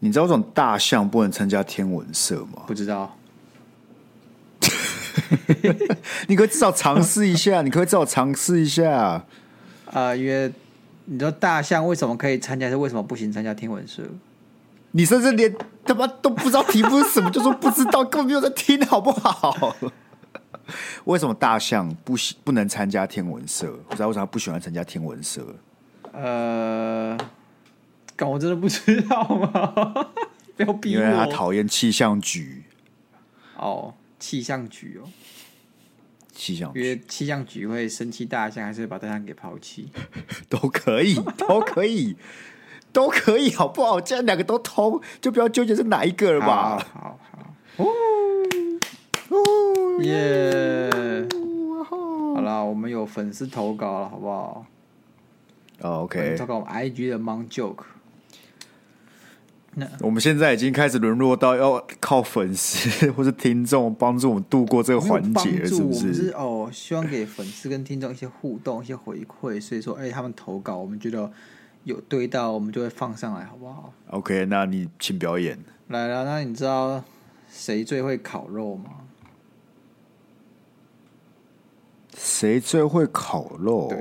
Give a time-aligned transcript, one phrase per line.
[0.00, 2.62] 你知道这种大象不能参加天文社吗？
[2.66, 3.14] 不知道。
[6.28, 8.92] 你可以至少尝试一下，你可以至少尝试一下。
[8.92, 9.24] 啊、
[9.92, 10.52] 呃，因为
[11.06, 14.02] 你知道大象为什么可以参加，是为什么不行参加天文社？
[14.92, 19.76] 你甚至连他妈都不知道题目是什么，就说不知道，根本没有在听，好不好？
[21.04, 23.70] 为什么大象不喜不能参加天文社？
[23.88, 25.42] 不知道为什么不喜欢参加天文社？
[26.12, 27.16] 呃，
[28.26, 30.08] 我真的不知道吗？
[30.56, 31.02] 不要逼我。
[31.02, 32.62] 因为他讨厌气象局。
[33.56, 35.08] 哦，气象局哦，
[36.32, 39.88] 气象局，因为气象局会生气大象，还是把大象给抛弃？
[40.48, 42.16] 都可以， 都可以，
[42.92, 44.00] 都可以，好不好？
[44.00, 46.78] 既然两个都通，就不要纠结是哪一个了吧？
[46.92, 47.18] 好好
[47.76, 47.84] 好。
[49.30, 50.88] 哦耶
[51.84, 54.66] 好了，我们有粉丝投稿了，好不好？
[55.80, 56.36] 哦、oh,，OK。
[56.36, 57.84] 投稿我们 IG 的 Mon Joke。
[59.78, 66.12] 那我们现在已经开始沦落到要靠粉丝或是听众帮助我们度过这个环节了，是不是？
[66.12, 71.30] 是哦，希望给粉丝跟听众一些互动、一些回馈，所以说，哎，他们投稿，我们觉得
[71.84, 75.58] 有对到，我们就会放上来，好不好？OK，那你请表演。
[75.88, 77.02] 来了，那你知道
[77.48, 78.90] 谁最会烤肉吗？
[82.16, 83.92] 谁最会烤肉？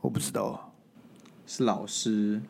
[0.00, 0.72] 我不知道，
[1.46, 2.40] 是老师。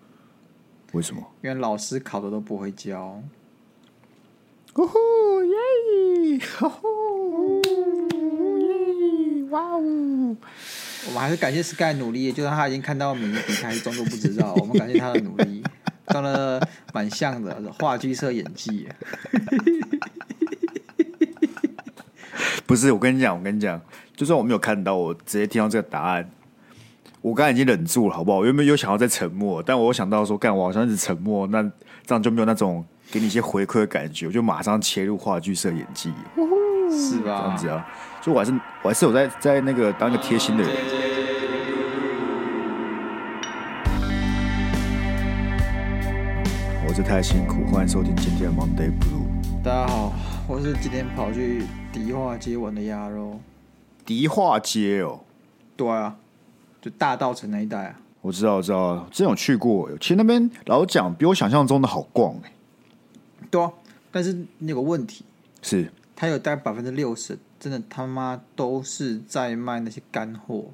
[0.94, 1.22] 为什么？
[1.42, 3.20] 因为老师考的都不会教。
[4.74, 4.98] 哦吼
[5.44, 5.54] 耶！
[6.60, 6.80] 哦吼
[8.58, 9.44] 耶！
[9.50, 10.36] 哇哦！
[11.06, 14.54] 我们还是感谢 Sky 努力，就算他已经看到名字，他还装作不知道。
[14.58, 15.62] 我们感谢他的努力，
[16.06, 18.88] 长得蛮像的，话剧社演技。
[22.66, 23.80] 不是，我跟你讲，我跟你讲。
[24.16, 26.30] 就算我没有看到，我直接听到这个答案，
[27.24, 28.36] 我刚才已经忍住了，好不好？
[28.40, 31.62] 我原本有想要再沉默，但我想到说，干，我好像一直沉默，那
[32.04, 36.12] 这样就没有那种给你一些回馈的感觉，我就马上切入话剧社演技，
[36.90, 37.24] 是吧？
[37.24, 37.88] 这样子啊，
[38.20, 40.70] 就我还是我还是有在在那个当一个贴心的人。
[46.86, 49.62] 我是太辛苦，欢迎收听今天的 Monday Blue。
[49.64, 50.12] 大家好，
[50.46, 53.40] 我是今天跑去迪化街玩的鸭肉。
[54.04, 55.20] 迪化街哦，
[55.74, 56.16] 对啊，
[56.84, 57.98] 就大道城那一带啊。
[58.20, 59.90] 我知道，我知道，之前有去过。
[59.98, 62.52] 其实那边老实讲比我想象中的好逛哎。
[63.50, 63.72] 对啊，
[64.12, 65.24] 但是那有个问题
[65.62, 70.66] 是，它有大概百分之六十，真的他妈都是在卖那些干货，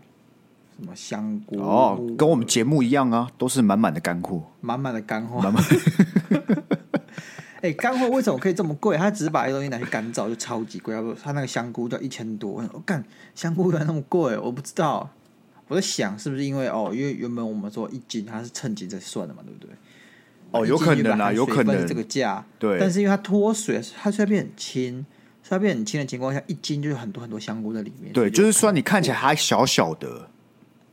[0.76, 5.62] 什么香菇哦，跟我们节目一样啊，都是满满的干货，满满的干货，满满。
[7.58, 8.96] 哎、 欸，干货为什么可以这么贵？
[8.96, 10.96] 他只是把一个东西拿去干燥，就超级贵。
[11.22, 12.64] 他那个香菇就要一千多。
[12.72, 13.04] 我干，
[13.34, 15.08] 香菇原来那么贵，我不知道。
[15.70, 19.70] 我在想，是不是因为哦，因为原本我们说一斤它是称斤在算的嘛，对不对？
[20.50, 22.44] 哦，有可能啊，有可能这个价。
[22.58, 22.76] 对。
[22.80, 25.06] 但是因为它脱水，它虽然变很轻，
[25.44, 28.12] 虽然变很轻的情况下，一斤就有很多很多香菇在里面。
[28.12, 30.28] 对，就，就是说你看起来还小小的。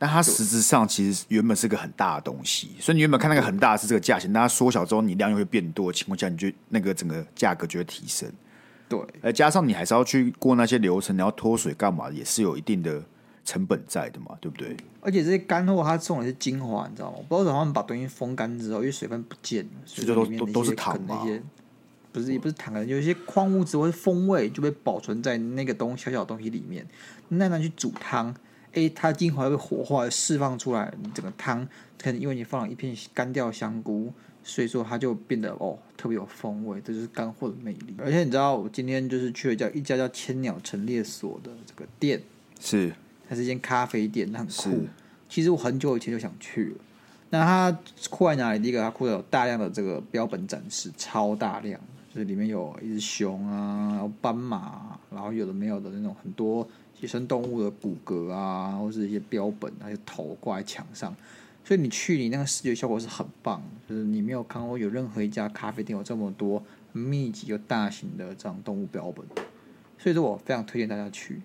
[0.00, 8.30] 但它实质上其实原本是个很大的东西，所以你原本看那个很大是这个价钱，但它缩小之后你量又会变多的情况下，你就那个整个价格就会提升。
[8.88, 13.02] 对，而加上你还是要去过那些流程，你要脱水干嘛，也是有一定的
[13.48, 14.76] 成本在的嘛，对不对？
[15.00, 17.16] 而且这些干货它送的是精华，你知道吗？
[17.26, 21.26] 不知道怎么他们把东西风干之后，因为水分不见了，所以就都都都是糖嘛。
[22.12, 26.86] 不是也不是糖，有一些矿物质或者风味就被保存在那个东小小的东西里面，
[27.28, 28.34] 那拿去煮汤。
[28.74, 31.66] 哎，它精华会被火化释放出来，你整个汤
[31.98, 34.12] 可能因为你放了一片干掉香菇，
[34.44, 37.94] 所以说它就变得哦特别有风味，这就是干货的魅力。
[37.98, 42.20] 而且你知道，我今天就是去了叫一家叫千鸟陈列所的这个店，
[42.60, 42.92] 是
[43.28, 44.86] 它是一间咖啡店，它很酷。
[45.28, 46.76] 其实我很久以前就想去了。
[47.30, 47.78] 那它
[48.08, 48.58] 酷在哪里？
[48.58, 51.78] 第一个，它酷在有大量的这个标本展示，超大量，
[52.12, 56.66] 就是里面有一只熊啊，然后斑马，然后有的没有的那种很多。
[57.00, 61.14] 野生动物的骨骼啊，或是一些标本，还有头挂在墙上，
[61.64, 63.62] 所以你去，你那个视觉效果是很棒。
[63.88, 66.60] 就是你没有看过有任何一家咖啡店有这么多
[66.92, 69.24] 密集又大型的这样动物标本，
[69.96, 71.40] 所以说我非常推荐大家去。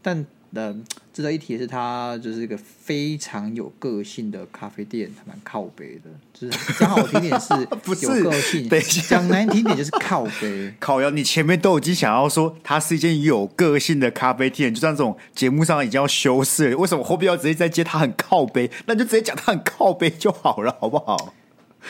[0.00, 0.74] 但呃，
[1.14, 6.10] 值得一提的是，它就是一个非常有个性的咖啡店，还蛮靠北的。
[6.34, 7.54] 就是讲好听点 是
[8.02, 8.68] 有个性，
[9.08, 10.74] 讲难听点就是靠北。
[10.78, 18.70] 靠腰，你前面都已经想要说它是一间有个性的咖啡店，就像这种节目上已经要修饰了，为什么后边要直接再接它很靠北？
[18.84, 21.32] 那就直接讲它很靠北就好了，好不好？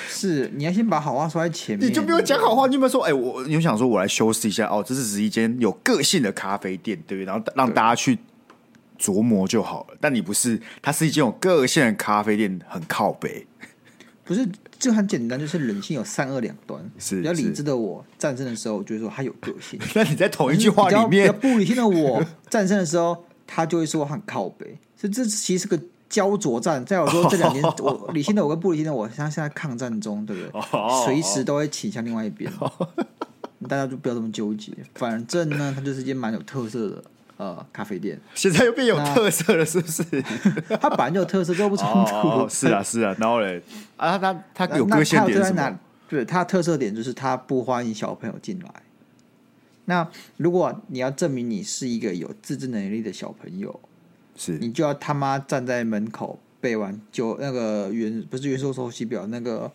[0.09, 7.27] 是，你要先把好话说在前面，你就不用讲好话，你有没有说，哎、欸，我你有想说我来修饰一下哦，这是只是一间有个性的咖啡店，对不对？
[7.27, 8.17] 然后让大家去。
[9.03, 13.45] 琢磨就好了，但你不是，它是一间有个性的咖啡店，很靠北。
[14.25, 16.81] 不是，这很简单，就是人性有善恶两端。
[16.97, 19.79] 是比较理智的我战胜的时候，就会说他有个性。
[19.97, 24.79] 那你在同一句话里面，比较不理性的我战胜的时候，他就会说很靠北。
[24.97, 25.79] 所以这其实是个
[26.09, 26.85] 焦灼战。
[26.85, 30.63] 再有说这两年，我理性的我跟不理性的我，像现在抗战中，对不对？
[31.05, 32.51] 随时都会倾向另外一边。
[33.69, 34.73] 大家就不要这么纠结。
[34.95, 37.05] 反正呢，它就是一间蛮有特色的。
[37.43, 40.05] 呃，咖啡店现在又变有特色了，是不是？
[40.81, 42.15] 它本来就有特色，这不冲突。
[42.15, 43.13] 哦，是啊，是啊。
[43.19, 43.61] 然后嘞，
[43.97, 45.81] 啊，他他有个性点是什么？
[46.09, 48.71] 对，它的特色点就是它不欢迎小朋友进来。
[49.87, 53.81] 那如果你要证明你是一个有自制能力的小朋友，
[54.37, 59.69] 是你就要他妈站在门口背完就那个元不是元素周期表那个。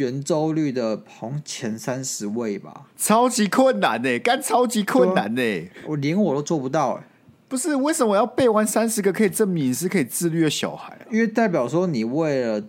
[0.00, 5.42] 圆周率的红前三十位吧，超级困难呢，干超级困难呢，
[5.86, 7.04] 我连我都做不到哎。
[7.48, 11.04] 不是，为什么我要背完三十个可以证明你是可以自律的小孩啊？
[11.10, 12.64] 因为代表说你为了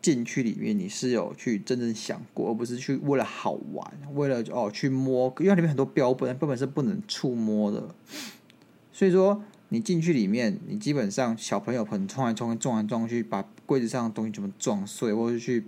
[0.00, 7.88] 进去里面，你是有去真正想过，而不是去为了好玩，为了哦去摸，因为里面很多标本，标本是不能触摸的。
[8.90, 15.64] 所以说你进去里面，你基本上小朋友可能冲来冲去，撞来撞去，把柜子上的东西全部撞碎，或者去。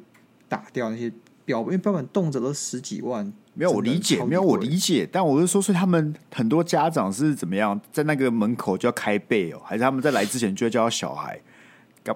[0.50, 1.10] 打掉那些
[1.46, 3.32] 标本，因为标本动辄都十几万。
[3.54, 11.38] 没有我理解，没有我理解，但我是说，所以他们很多家长是怎么样，在那个门口就要开背哦，还是他们在来之前就要教小孩，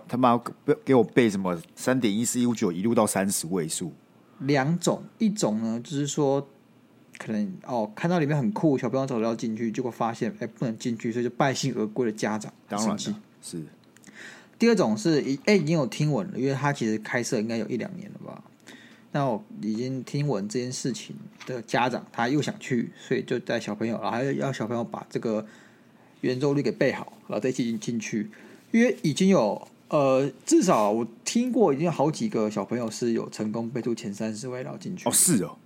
[0.09, 0.41] 他妈
[0.85, 3.93] 给我背什么三点一四一五九一路到三十位数？
[4.41, 6.49] 两种，一种呢就是说，
[7.19, 13.13] 可能哦看到里面很酷，小朋友走要进去，结果发现哎不能进去，所以就败兴而归的家长，当然是。
[14.59, 18.43] 第二种是已哎已经有听闻了，因为他其实开设应该有一两年了吧。
[19.13, 21.15] 那我已经听闻这件事情
[21.47, 25.47] 的家长，他又想去，所以就带小朋友，然后还要小朋友把这个
[26.23, 28.29] 圆周率给背好，然后再进进去。
[28.73, 35.09] 因为已经有呃，至少我听过，已经有好几个小朋友是有成功背出前三十位，然后进去。
[35.09, 35.57] 哦，是哦。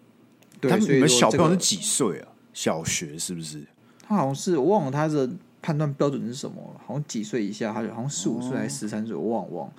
[0.61, 2.29] 对，他们你们小朋友是几岁啊？
[2.53, 3.63] 小学是不是？
[4.03, 5.31] 他好像是我忘了他的。
[5.69, 6.81] 判断标准是什么？
[6.87, 9.71] 好像几岁以下，好像十五岁还是十三岁，我忘忘。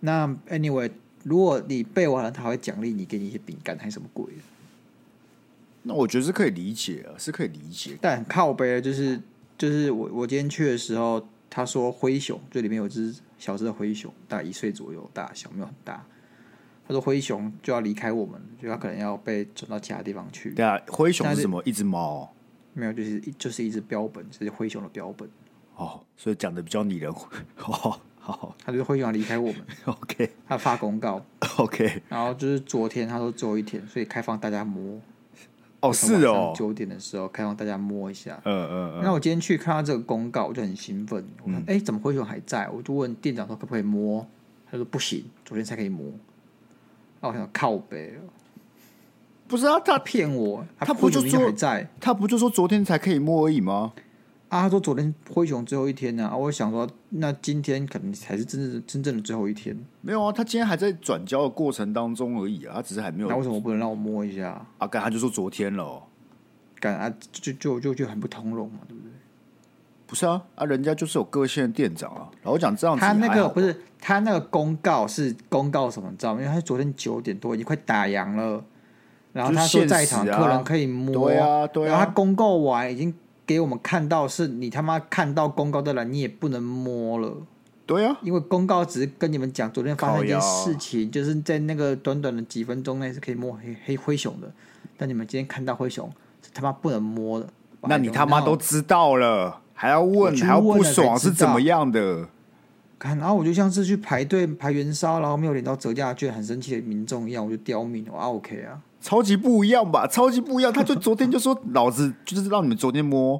[0.00, 0.90] 那 anyway，
[1.24, 4.24] 如果你背完了，他会奖励你，给你一些饼干还是什么鬼？
[5.82, 7.98] 那我觉得是可以理解啊，是可以理解。
[8.00, 9.20] 但很靠背就是
[9.58, 16.02] 就是我我今天去的时候，他说灰熊，这里面有只小只的灰熊，大概一岁左右大小，没有很大。
[16.88, 20.54] 他说灰熊就要离开我们，就他可能要被转到其他地方去。
[20.54, 21.62] 对啊，灰熊是什么？
[21.66, 22.33] 一只猫。
[22.74, 25.28] 没有，就是一就是一只标本，就是灰熊的标本。
[25.76, 27.28] 哦，所以讲的比较拟人化。
[27.66, 29.56] 哦，好，他就是灰熊要离开我们。
[29.86, 31.24] OK，他发公告。
[31.58, 35.00] OK，然后就是昨天他说最后一天，所以开放大家摸。
[35.80, 38.40] 哦，是哦，九点的时候开放大家摸一下。
[38.44, 39.00] 嗯嗯嗯。
[39.02, 41.22] 那我今天去看到这个公告，我就很兴奋。
[41.42, 44.26] 我说：“哎、嗯，怎么灰熊还在？”我就问店长说：“可不可以摸？”
[44.70, 46.06] 他说：“不行，昨天才可以摸。”
[47.20, 48.22] 那我想靠背了。
[49.54, 51.88] 不是啊，他骗我，他不就说在？
[52.00, 53.92] 他不就说昨天才可以摸而已吗？
[54.48, 56.36] 啊，他说昨天灰熊最后一天呢、啊。
[56.36, 59.78] 我想说，那今天可能才是真正真正的最后一天。
[60.00, 63.28] 没有啊，他今天还在转交的过程当中而已啊，他只是还没有。
[63.28, 64.66] 那为什么不能让我摸一下？
[64.78, 66.02] 啊，干他就说昨天了，
[66.80, 69.12] 干啊，就就就就很不通融嘛，对不对？
[70.08, 72.28] 不是啊，啊，人家就是有个性的店长啊。
[72.42, 76.10] 然后讲这样子，他那个不是他那个公告是公告什么？
[76.10, 76.40] 你知道吗？
[76.42, 78.64] 因为他昨天九点多已经快打烊了。
[79.34, 81.90] 然后他说在场客人可以摸，对啊，对啊。
[81.90, 83.12] 然后他公告完已经
[83.44, 87.36] 给我们看到，是你他妈看到公告的人，你也不能摸了。
[87.84, 94.50] 对啊，因为公告只是跟你们讲昨天发生一件事情，就是在那个短短的几分钟内是可以摸黑黑灰熊的。
[94.96, 96.08] 但你们今天看到灰熊
[96.40, 97.46] 是他妈不能摸的。
[97.82, 102.28] 那你他妈都知道了，还要问，还要不爽是怎么样的？
[102.98, 108.80] 看，然后我就像是去排队排元宵，然后没有领到折价券，很生气的民众一样，我就刁民，我 OK 啊。
[109.04, 110.72] 超级不一样吧，超级不一样。
[110.72, 113.38] 他就昨天就说，老子就是让你们昨天摸，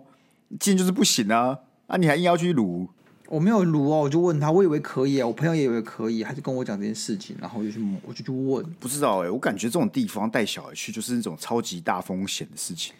[0.60, 1.58] 今天就是不行啊！
[1.86, 2.86] 啊，你还硬要去撸？
[3.28, 8.62] 我没有撸哦，我就问他，我以为可以啊，我朋友也以为可以，他就跟我讲这件事情，然后我就去摸，我就去问。
[8.78, 12.92] 不知道哎、欸，我感觉这种地方带小孩去就是那种超级大风险的事情。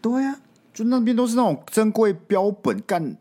[0.00, 0.40] 对呀、啊，
[0.72, 3.16] 就那边都是那种珍贵标本干。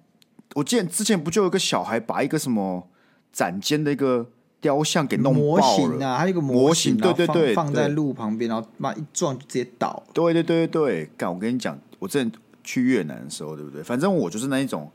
[0.54, 2.88] 我记得之前不就有个小孩把一个什么
[3.34, 4.30] 展间的一个。
[4.68, 10.04] 雕像给弄爆了，模型啊，还有一个模型，模型对对对，放在路旁边，然后妈一撞就直接倒。
[10.14, 11.34] 对对对对，干！
[11.34, 12.30] 我跟你讲，我之前
[12.66, 13.82] 去越南的时候，对不对？
[13.82, 14.92] 反正我就是那一种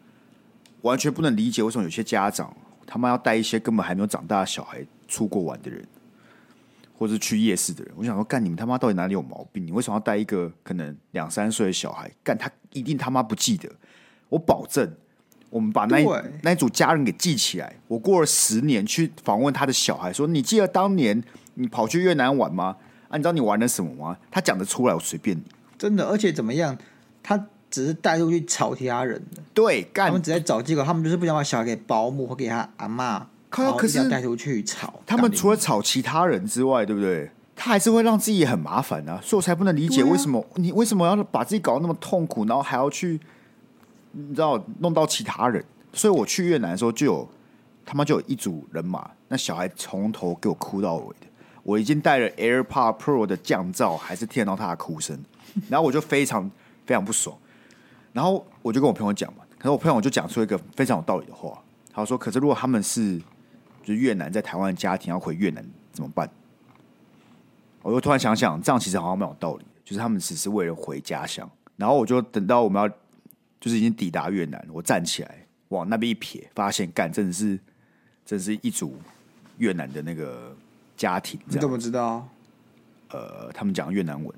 [0.83, 2.55] 完全不能理解为什么有些家长
[2.87, 5.83] 他妈要带一些根本还没有长大的小孩出国玩的人，
[6.99, 7.95] 或者是去夜市的人。
[7.97, 9.67] 我想说，干你们他妈到底哪里有毛病？
[9.67, 12.11] 你为什么要带一个可能两三岁的小孩？
[12.23, 13.71] 干他一定他妈不记得。
[14.29, 14.95] 我保证，
[15.53, 16.07] 我们把那一
[16.41, 17.71] 那一组家人给记起来。
[17.87, 21.23] 我过了十年去访问他的小孩，说：“你记得当年
[21.55, 22.75] 你跑去越南玩吗？
[23.09, 25.43] 啊，你知道你玩了什么吗？”他讲得出来，我随便你。
[25.77, 26.77] 真的，而且怎么样？
[27.23, 35.01] 他只是带出去吵其他人的，对，干他们只在找借口，他们就是不想把小孩给保姆或给他阿妈，靠可是带出去吵。
[35.05, 37.31] 他们除了吵其他人之外，对不对？
[37.55, 43.21] 他还是会让自己也很麻烦啊，所以我才不能理解为什么、你为什么要把自己搞得那么痛苦，然后还要去，
[44.13, 45.65] 你知道弄到其他人。
[45.93, 47.29] 所以我去越南的时候，就有
[47.85, 51.27] 他妈就有一组人马，那小孩从头给我哭到尾的。
[51.63, 55.19] 我已经带了 AirPod Pro 的降噪，还是听得到他的哭声，
[55.69, 56.51] 然后我就非常
[56.87, 57.37] 非常不爽。
[58.13, 63.19] 然后我就跟我朋友讲嘛，可是我朋友就讲出一个非常有道理的话，他说：“可是如果他们是
[63.83, 66.29] 就是越南在台湾的家庭要回越南怎么办？”
[67.83, 71.49] 我又突然想想，这样其实好像蛮有道理的，就是他们只是为了回家乡。
[71.77, 72.89] 然后我就等到我们要
[73.63, 77.57] 就是已经抵达越南，我站起来往那边一瞥，发现干真的是
[78.27, 78.99] 真是一组
[79.59, 80.53] 越南的那个
[80.97, 81.39] 家庭。
[81.47, 82.29] 你怎么知道？
[83.11, 84.35] 呃，他们讲越南文。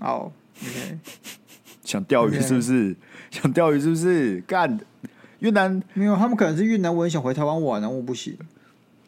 [0.00, 0.98] 哦，OK，
[1.84, 2.96] 想钓鱼是不是？
[3.30, 4.40] 想钓鱼是不是？
[4.46, 4.80] 干
[5.40, 8.34] 越南没有，他们可能是越南文想回台湾玩然后，我不行。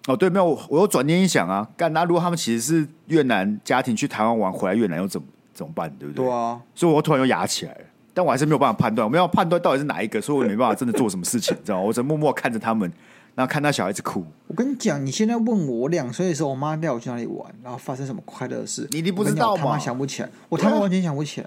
[0.06, 5.88] 哦，对，没有，我又转念一想啊，干那如果他们其实是越南家庭去台湾玩，回来越南又怎么怎么办？
[5.98, 6.24] 对不对？
[6.24, 11.84] 对啊，所以我突然又哑起来了，但我还是没有办法判断，我没有判断到底是哪一个，所以我也没办法真的做什么事情，你 知道吗？
[11.84, 12.90] 我只能默默看着他们，
[13.34, 14.24] 然后看到小孩子哭。
[14.48, 21.46] 我跟你讲，你现在问我，我两岁的时候，我妈带我去哪里玩，然后发生什么快乐的事，你一定不知道吗想不起来，我他妈完全想不起来。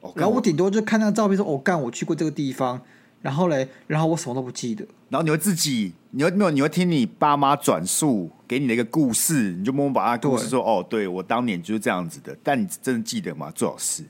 [0.00, 2.80] 哦然后我顶多就看那个照片说，哦，干，我去过这个地方，
[3.20, 4.84] 然后嘞，然后我什么都不记得。
[5.08, 6.50] 然后你会自己，你会没有？
[6.50, 13.52] 你会听你爸妈转述给你的一个故事，你就默默把那个故事说：“哦，对我当年就是这样子的。”但你真的记得吗？
[13.54, 14.02] 最好是。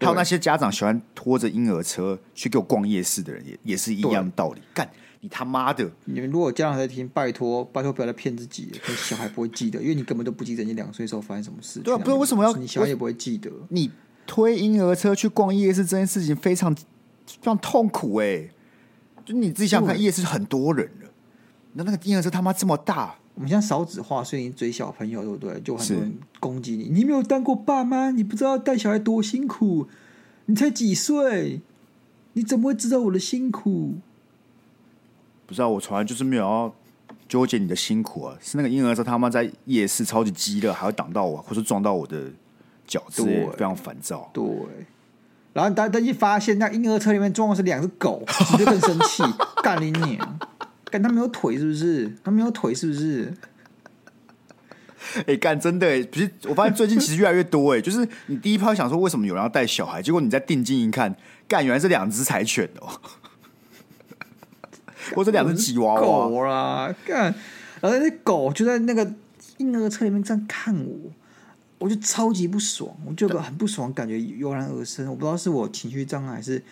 [0.00, 4.60] 还有那些家长喜欢拖着婴儿车去给我逛夜市的人也，也也是一样的道理。
[4.72, 4.88] 干
[5.20, 5.90] 你他妈的！
[6.06, 11.80] 你们如果家长在听，拜托拜托不要再骗自己，可小孩不会记得，因为你根本都不记得你两岁时候发生什么事。
[11.80, 13.50] 对啊，不是为什么要你小孩也不会记得。
[13.68, 13.90] 你
[14.26, 16.84] 推婴儿车去逛夜市这件事情非常非
[17.42, 18.50] 常痛苦哎、欸！
[19.22, 21.10] 就你自己想想看，夜市很多人了，
[21.74, 25.58] 那那个婴儿车他妈这么大，我们现在少子化，所以你追小朋友，对不对？
[25.62, 26.90] 就很多人攻击你。
[26.90, 29.88] 你没有当过爸妈，你不知道带小孩多辛苦。
[30.44, 31.62] 你才几岁，
[32.34, 33.94] 你怎么会知道我的辛苦？
[35.46, 36.74] 不知道，我从来就是没有要
[37.26, 38.36] 纠结你的辛苦啊！
[38.42, 42.30] 是那个婴儿车他妈在夜市超级激烈，还会挡到我，或是撞到我的
[42.86, 44.28] 脚趾，非常烦躁。
[44.34, 44.44] 对，
[45.54, 49.22] 然后但但一发现那婴儿车里面装的是两只狗，你就更生气，
[49.64, 50.38] 干你娘！
[50.90, 52.12] 干他没有腿是不是？
[52.24, 53.32] 他没有腿是不是？
[55.16, 56.02] 哎、欸，干真的哎！
[56.02, 61.16] 不是，我发现最近其实越来越多哎， 就是你第一炮想说为什么有人要带小孩，结果你再定睛一看，
[61.48, 62.88] 干原来是两只柴犬哦。
[65.16, 67.34] 或者两只吉娃娃狗啦，干，
[67.80, 69.10] 然后那狗就在那个
[69.56, 71.10] 婴儿车里面这样看我，
[71.78, 75.08] 我就超级不爽，我就很不爽感觉油然而生。
[75.08, 76.62] 我不知道是我情绪障碍，还是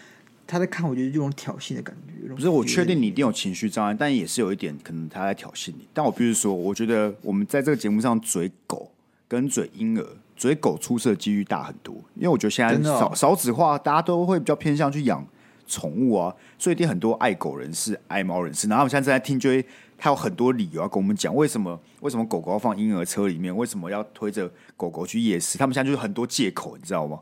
[0.48, 2.34] 他在看我，就这种挑衅的感觉。
[2.34, 5.86] 不是，我确定你一定有情绪障碍，但也是有一点可能他在挑衅你。
[5.92, 8.90] 但我必须说，我觉得我们在这个节目上嘴狗
[9.28, 15.24] 跟嘴婴儿，嘴狗出事的几率大很多，因为我觉得现在少、哦、少子化，大家都会比较偏向去养。
[15.70, 19.62] 宠物啊，所以一定很多爱狗人士、爱猫人士，然后我们现在正在听，就会
[19.98, 25.58] 他有很多理由要跟我们讲，为什么为什么狗狗要放婴儿车里面，为什么要推着狗狗去夜市？
[25.58, 27.20] 他们现在就是很多借口，你知道吗？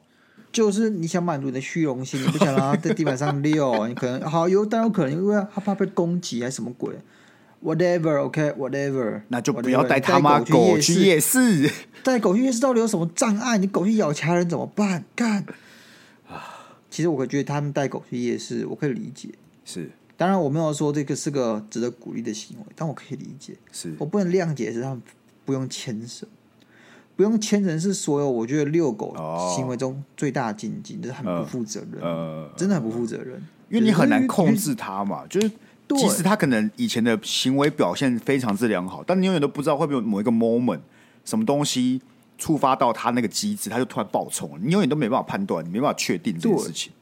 [0.53, 6.95] 就是你想满足你的虚荣心，你不想让它在地板上 溜，你可能好有，但有可能因为他怕被攻击还是什么鬼
[7.65, 11.71] ？Whatever，OK，Whatever，okay, 那就不要带他妈狗去夜市。
[12.05, 13.59] 带狗去夜市到底有什么障碍？
[13.59, 15.05] 你狗去咬其他人怎么办？
[15.15, 15.45] 干！
[16.88, 19.31] 其实我会觉得他们带狗去夜市，我可以理解。
[19.65, 23.55] 是，当然我没有说这个是个值得鼓励的行为，但我可以理解。
[23.73, 25.03] 是我不能谅解是他们
[25.45, 26.29] 不用牵绳，
[27.16, 29.14] 不用牵人是所有我觉得遛狗
[29.56, 33.42] 行为中最大的禁忌，这、哦、是很不负责任，呃，真的很不负责任。
[33.68, 35.50] 因为你很难控制它嘛，就是
[35.88, 40.80] 即使他可能以前的行为表现非常之良好，但你永远都不知道会不会有某一个 moment
[41.25, 42.00] 什么东西。
[42.38, 46.92] 触发到他那个机制，他就突然爆冲，你永远都没办法判断，你没办法确定这件事情。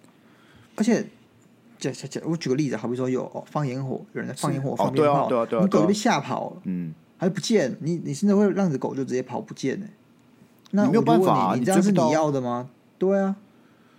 [0.76, 1.04] 而且，
[1.76, 5.28] 这这这，我举个例子，好比说有哦放烟火，有人在放烟火，放鞭炮，
[5.60, 9.86] 你狗就被吓跑了，嗯，还不见，你你甚至会让你的狗就直接跑不见呢？
[10.76, 12.68] 那你没有办法、啊，你这样是你要的吗？
[12.98, 13.36] 对啊，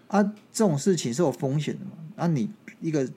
[0.10, 1.91] 啊，这种事情是有风险的嘛？
[2.17, 2.50] 啊，你
[2.82, 3.08] 一个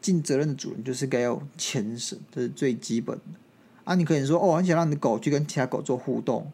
[0.00, 3.38] 尽责任的主人就是该要牵绳，这是最基本的。
[3.84, 6.50] 啊，你可以说哦，你想让你的狗去跟其他狗做互动。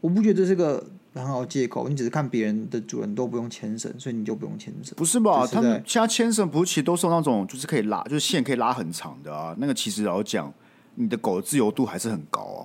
[0.00, 0.84] 我不觉得这是个
[1.14, 4.94] 很好借口，你只是看别人的主人都不用牵绳，所以你就不用牵绳。
[4.96, 5.46] 不是吧？
[5.46, 9.54] 他们其他牵绳不是其实都是那种就是可以拉，就是线可以拉很长的啊。
[9.58, 10.52] 那个其实老实讲，
[10.96, 12.60] 你的狗的自由度还是很高啊。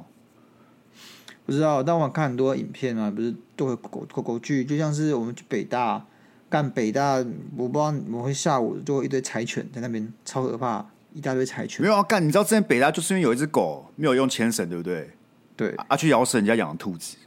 [1.50, 6.06] 不知道，但我看很多影片啊，不是都会狗狗狗剧，就像是我们去北大
[6.48, 7.15] 干北大，
[7.58, 11.82] 我不知道我会下午就会一堆柴犬在那边，超可怕，一大堆柴犬。
[11.82, 15.10] 没有啊，干，你知道之前北大就是因为有一只狗没有用牵绳，对不对？
[15.58, 17.18] 对，啊，去咬死人家养的兔子。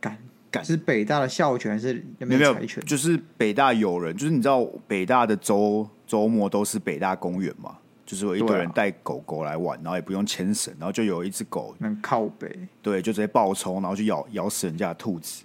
[0.00, 0.18] 干
[0.50, 2.84] 干是北大的校犬还是有没有柴犬？
[2.84, 7.78] 就是北大有人，就是你知道北大的周周末都是北大公园嘛。
[8.06, 15.42] 就是有一堆人带狗狗来玩，啊、然后也不用牵绳，然后就有一只狗能靠北，对，就直接暴冲，然后就咬咬死人家的兔子。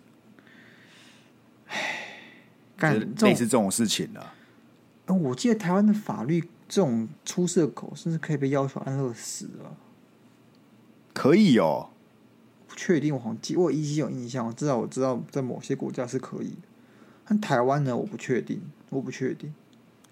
[1.67, 2.07] 唉，
[2.77, 4.35] 干类似这种事情呢、啊。
[5.07, 6.39] 我记得台湾的法律，
[6.69, 9.75] 这种出事的狗甚至可以被要求安乐死了。
[11.13, 11.89] 可以哦，
[12.67, 16.67] 不确定，我好像记我依稀有印象，至少我知道在某些国家是可以的。
[17.25, 19.53] 但台湾呢，我不确定，我不确定。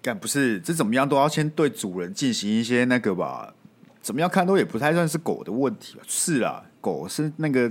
[0.02, 3.54] 干不是，这怎么样都要先对主人进行一些那个吧？
[4.00, 6.02] 怎么样看都也不太算是狗的问题吧？
[6.06, 7.70] 是啦，狗是那个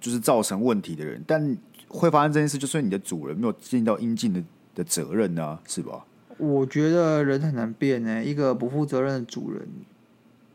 [0.00, 1.56] 就是造成问题的人，但
[1.88, 4.42] 会发生这件事，就是你的主人没有尽到应尽的
[4.74, 6.04] 的责任呢、啊，是吧？
[6.38, 8.24] 我觉得人很难变呢、欸。
[8.24, 9.68] 一个不负责任的主人，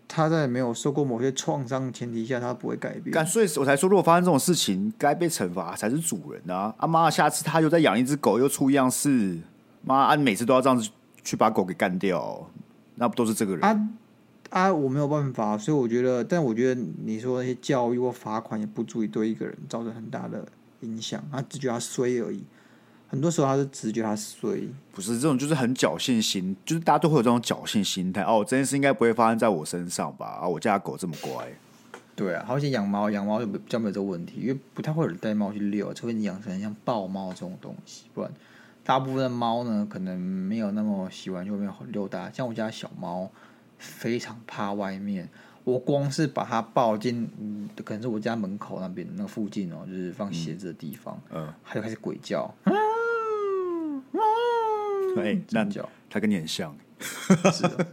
[0.08, 3.12] 他在没有受过某些创伤的前提下，他不会改变。
[3.12, 6.74] 干，所以我才说，如果发生这种事情，该被惩罚才是主人啊！
[6.78, 9.40] 阿、啊、妈，下次他又再养一只狗，又出一样事。
[9.84, 10.90] 妈，啊，你每次都要这样子
[11.24, 12.48] 去把狗给干掉，哦，
[12.96, 13.90] 那不都是这个人啊？
[14.50, 20.46] 啊，我没有办法，所以我觉得，但我觉得你说那些教育或罚款也不足以对一个人造成很大的
[20.82, 22.44] 影响，他只觉得他衰而已。
[23.08, 28.24] 很多时候他是直觉得他衰，不是这种，就是很侥幸心，就是大家都会有这种侥幸心态。
[28.24, 30.40] 哦，这件事应该不会发生在我身上吧？
[30.42, 31.32] 啊，我家狗这么乖。
[32.16, 38.30] 对啊，好像养猫，养猫就比较没有这个问题，因为不太会有人带猫去遛，除非你养成像豹猫这种东西，不然。
[38.84, 42.30] 大部分的猫呢，可能没有那么喜欢去外面溜达。
[42.32, 43.30] 像我家小猫，
[43.78, 45.30] 非常怕外面。
[45.64, 52.52] 我光是把它抱进，嗯，可能是我家门口那边那个附近哦，就是放鞋子的地方，嗯，它就开始鬼叫。
[52.64, 54.04] 嗯
[55.18, 57.86] 哎、欸，那叫它跟你很像，是的，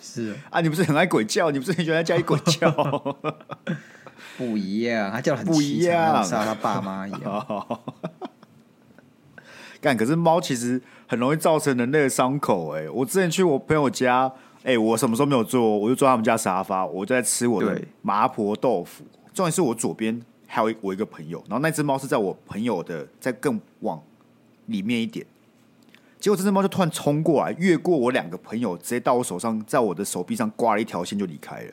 [0.00, 1.50] 是的 啊，你不是很爱鬼叫？
[1.50, 2.70] 你不是很喜欢在家里鬼叫？
[4.38, 7.82] 不一样，它叫的很不一样，像它爸妈一样。
[9.82, 12.70] 干，可是猫其实很容易造成人类的伤口。
[12.76, 15.76] 哎，我之前去我朋友家，哎，我什么时候没有坐？
[15.76, 19.02] 我就坐他们家沙发，我就在吃我的麻婆豆腐。
[19.34, 24.00] 重点是我左边还有我一个朋友，然后那只猫是在我朋友的在更往
[24.66, 25.26] 里面一点。
[26.20, 31.72] 结果这只猫就突然冲过来，越过我两个朋友，直接到我手上，在我的手臂上挂了一条线就离开了。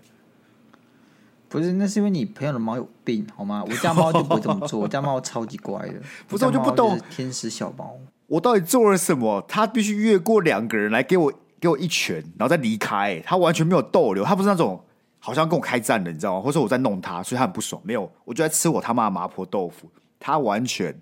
[1.49, 3.63] 不是，那是因为你朋友的猫有病，好吗？
[3.67, 5.95] 我家猫就不会这么做，我家猫超级乖的。
[6.27, 9.43] 不是，我就不懂天使小猫，我到底做了什么？
[9.47, 13.19] 它必须越过两个人来给我给我一拳，然后再离开。
[13.25, 14.79] 它完全没有逗留，它不是那种
[15.17, 16.39] 好像跟我开战的，你知道吗？
[16.39, 17.81] 或者说我在弄它，所以它很不爽。
[17.83, 20.95] 没有，我就在吃我他妈的麻婆豆腐，它完全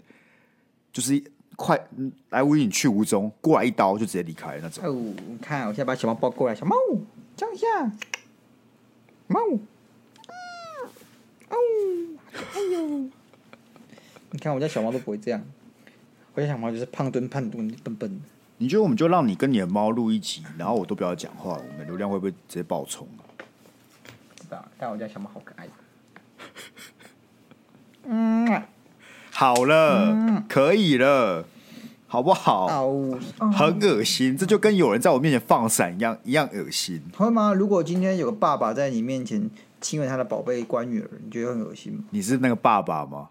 [0.93, 1.21] 就是
[1.57, 1.77] 快
[2.29, 4.83] 来无影去无踪，过来一刀就直接离开那种。
[4.85, 4.93] 哦，
[5.27, 6.75] 你看，我现在把小猫抱过来，小猫
[7.35, 7.67] 叫一下，
[9.27, 9.39] 猫。
[14.31, 15.41] 你看我家小猫都不会这样，
[16.33, 18.21] 我家小猫就是胖墩胖墩笨笨。
[18.57, 23.21] 你觉得我们就让你跟你的猫录一集，然后我都不要讲话，我们流量会不会直接爆冲啊？
[24.35, 25.67] 不知道，但我家小猫好可爱。
[28.03, 28.63] 嗯，
[29.31, 31.45] 好了，嗯、可以了，
[32.07, 32.65] 好不好？
[32.83, 33.19] 哦、
[33.53, 37.01] 很恶心，这就跟有人在我面前放闪一样，一样恶心。
[37.15, 37.53] 会吗？
[37.53, 39.49] 如果今天有个爸爸在你面前。
[39.79, 42.03] 亲吻他的宝贝乖女儿，你觉得很恶心吗？
[42.11, 43.29] 你是那个爸爸吗？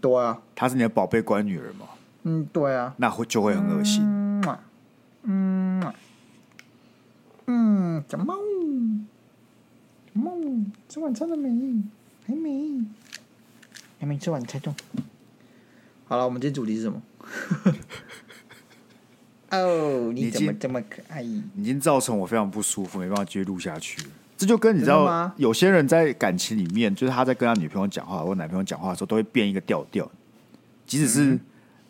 [0.00, 1.86] 对啊，他是你的宝贝乖女儿吗？
[2.24, 4.02] 嗯，对啊，那会就会很恶心。
[5.22, 5.92] 嗯，
[7.46, 8.34] 嗯，小猫，
[10.12, 10.32] 小猫，
[10.88, 11.48] 吃晚餐了没？
[12.26, 12.84] 还没，
[14.00, 14.74] 还没吃晚餐中。
[16.06, 17.02] 好了，我们今天主题是什么？
[19.52, 21.22] 哦，你怎么这么可爱？
[21.22, 24.02] 已经造成我非常不舒服，没办法继续录下去。
[24.44, 30.08] 这就跟你知道，有些人在感情里面，就是他在跟他女朋友讲话或男朋友讲话的时候，都会变一个调调。
[30.86, 31.38] 即使是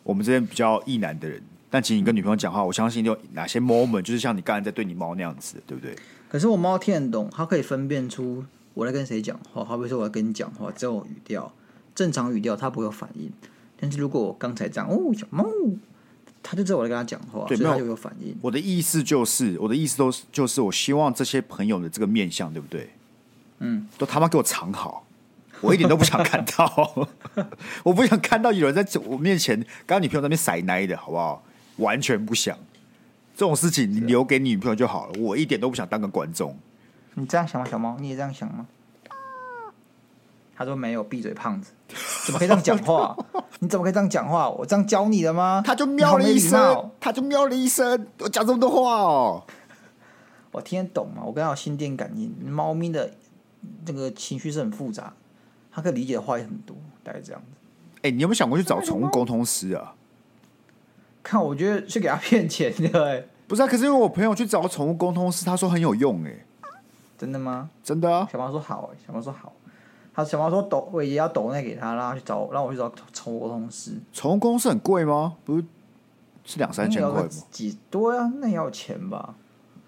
[0.03, 5.93] 我们这边比较异男的人，但其实你跟女朋友讲话，我相信有哪些 moment，就是像你刚才在对你猫那样子，对不对？
[6.29, 9.65] 可是我猫听得懂，它可以分辨出我在跟谁讲话。
[9.65, 11.51] 好比说我在跟你讲话，只有语调
[11.93, 13.29] 正常语调，它不会有反应。
[13.77, 15.45] 但是如果我刚才这样，哦，小猫。
[16.47, 18.37] 他就知道我在跟他讲话，对所以他就有反应。
[18.39, 22.87] 我的意思就是，我的意思都是，就是我希望这些朋友的这个面相，对不对？
[23.57, 25.07] 嗯，都他妈给我藏好，
[25.61, 27.07] 我一点都不想看到，
[27.83, 31.43] 我不想看到有人在我面前跟女朋友在那边撒奶的好不好？
[31.77, 32.55] 完全不想。
[33.35, 36.55] 这种事情你留给你女朋友就好了，我一点都不想当个观众。
[37.15, 37.97] 你这样想吗，小猫？
[37.99, 38.67] 你也这样想吗？
[40.55, 41.71] 他说没有，闭嘴，胖子，
[42.25, 43.15] 怎么可以这样讲话？
[43.59, 44.49] 你怎么可以这样讲话？
[44.49, 45.61] 我这样教你的吗？
[45.65, 49.43] 他就喵了一声，他就喵了一声，我讲这么多话哦，
[50.51, 51.23] 我听得懂吗？
[51.25, 53.11] 我跟他有心电感应，猫咪的
[53.85, 55.13] 这个情绪是很复杂，
[55.71, 57.47] 他可以理解的话也很多，大概这样子。
[57.97, 59.93] 哎、欸，你有没有想过去找宠物沟通师啊？
[61.21, 63.67] 看，我觉得是给他骗钱的，不是啊？
[63.67, 66.45] 可是因为我朋友去找宠物沟通师，他说很有用，哎，
[67.17, 67.69] 真的吗？
[67.83, 68.27] 真的啊！
[68.31, 69.51] 小猫说好，哎，小猫说好。
[70.15, 73.91] 他小猫说抖，我也要抖那给他，让他去找，让我去找宠物沟通师。
[74.13, 75.35] 宠物公司很贵吗？
[75.43, 75.63] 不是，
[76.45, 77.29] 是两三千块吗？
[77.51, 78.31] 几多呀？
[78.39, 79.35] 那也要钱吧？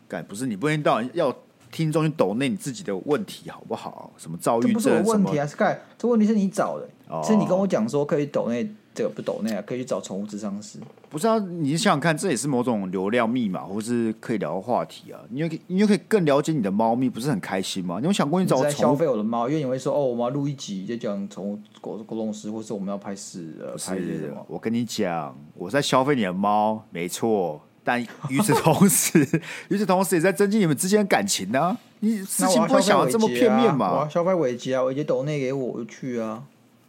[0.07, 1.33] 干不是，你不一定到要
[1.71, 4.11] 听众去抖那你自己的问题好不好？
[4.17, 4.73] 什么躁郁症？
[4.73, 8.67] 这不是我问题啊是盖这问题是你找的，哦、是你跟我讲说可以抖那。
[8.97, 10.79] 这个不抖那个，可以去找宠物智商师。
[11.09, 15.19] 不是啊，你想想看，这也是某种流量密码，或是可以聊的话题啊。
[15.29, 17.97] 你又可以，你又可以更了解你的猫咪，不是很开心吗？
[17.99, 19.47] 你有想过你找宠物消费我的猫？
[19.47, 27.61] 因为你会说哦，我们要录一集就讲宠物狗沟通师，或是我们要拍摄呃拍什么我跟你讲，我在消费你的猫，没错。
[27.83, 29.25] 但与此同时，
[29.69, 31.77] 与此同时也在增进你们之间的感情呢、啊。
[32.01, 33.93] 你事情不会想的这么片面嘛？
[33.93, 36.43] 我要消费伟杰啊，伟杰抖内给我，我就去啊。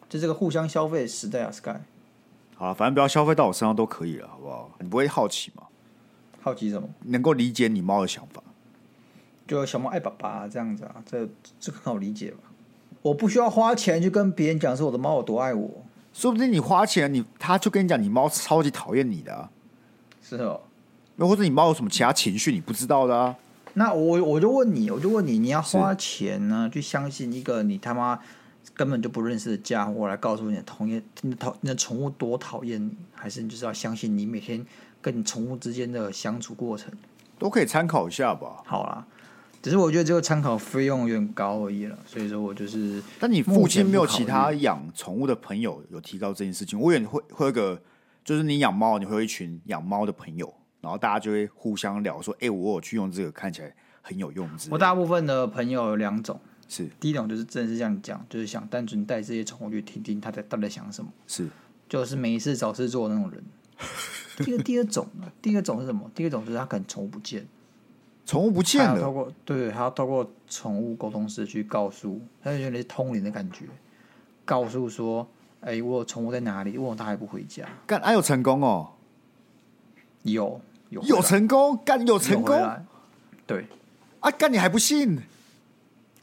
[0.08, 1.76] 就这个互相消费的时代啊，Sky。
[2.58, 4.68] 好，反正不要消费到我身上都可以了，好不好？
[4.80, 5.62] 你不会好奇吗？
[6.40, 6.88] 好奇什么？
[7.04, 8.42] 能够理解你猫的想法，
[9.46, 11.28] 就小猫爱爸爸这样子啊，这
[11.60, 12.38] 这很好理解吧？
[13.00, 15.70] 我不需要花钱去跟别人讲说我的猫有多爱我，
[16.12, 19.48] 说不定你花钱，你他就跟你讲你猫超级讨厌你的啊，
[20.20, 20.60] 是哦？
[21.14, 23.36] 又或者你猫有什么其他情绪你不知道的啊？
[23.74, 28.18] 那我我就问你，我就问你，你要花钱呢，去相信一个你他妈。
[28.74, 34.64] 根本就不认识的家伙来告诉你，讨厌你讨你的宠物多讨厌你，还是你就是要相信你每天
[35.00, 36.92] 跟你宠物之间的相处过程，
[37.38, 38.62] 都可以参考一下吧。
[38.64, 39.06] 好啦，
[39.60, 43.02] 只是我觉得这个参考费用有点高而已了，所以说我就是。
[43.18, 46.78] 但你附近没有其他养宠物的朋友有提到这件事情？
[46.78, 47.80] 我以为你会会有个，
[48.24, 54.48] 就是你养猫，你会有一群养猫的朋友，然后大家就会互相聊说，哎、欸，我有去用这个，看起来很有用。
[54.70, 56.40] 我大部分的朋友有两种。
[56.68, 61.10] 是第一种就是真的是这样讲，就是想单纯带这些宠物去听听他在到底在想什么。
[61.26, 61.48] 是，
[61.88, 63.42] 就是没事找事做的那种人。
[64.44, 65.32] 第二第二种呢？
[65.40, 66.10] 第二种是什么？
[66.14, 67.46] 第二种就是他可能宠物不见，
[68.26, 69.00] 宠物不见了。
[69.00, 73.64] 透过对，他要透过宠物沟通师去告诉，他就有点通灵的感觉，
[74.44, 75.26] 告诉说
[75.60, 76.72] ：“哎、欸，我有宠物在哪里？
[76.72, 78.90] 为什么他还不回家？”干，还有成功哦？
[80.22, 81.76] 有有有成功？
[81.84, 82.56] 干有成功？
[83.46, 83.66] 对
[84.20, 85.20] 啊，干你还不信？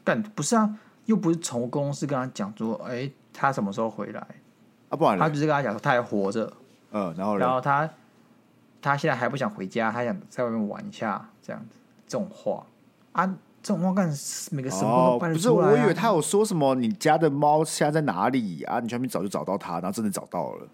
[0.06, 4.24] 但不是啊，又不是宠物公司跟他讲说，哎、欸，他什么时候回来？
[4.88, 6.52] 啊，不然他就是跟他讲说他还活着，
[6.92, 7.90] 嗯，然后然后他
[8.80, 12.64] 他现在还不想回家，他想在外面玩一下，这样子，这种话
[13.10, 13.26] 啊，
[13.60, 14.08] 这种话干
[14.52, 18.78] 每个什么都办得出来、啊哦、不是，我以为他有说什么，你家的猫现在在哪里啊？
[18.78, 20.68] 你全边早就找到它，然后真的找到了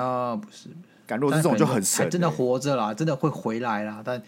[0.00, 0.40] 啊、哦？
[0.40, 0.70] 不是，
[1.08, 4.22] 感觉这种就很神、欸，真的活着啦，真的会回来啦，但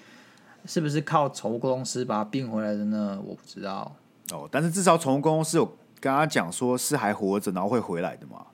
[0.66, 3.20] 是不是靠宠物公司把它变回来的呢？
[3.24, 3.94] 我不知道。
[4.32, 5.66] 哦，但是至少宠物公司有
[6.00, 8.44] 跟他讲说是还活着，然后会回来的嘛？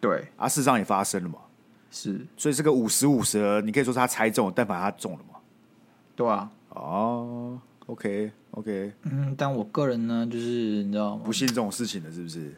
[0.00, 1.38] 对，啊，事实上也发生了嘛？
[1.90, 5.38] 是，所以这个五十五十，你可以说是他猜中了，但反正他中了嘛？
[6.14, 6.50] 对啊。
[6.70, 11.22] 哦，OK OK，嗯，但我个人呢，就是你知道吗？
[11.24, 12.54] 不信这种事情的，是不是？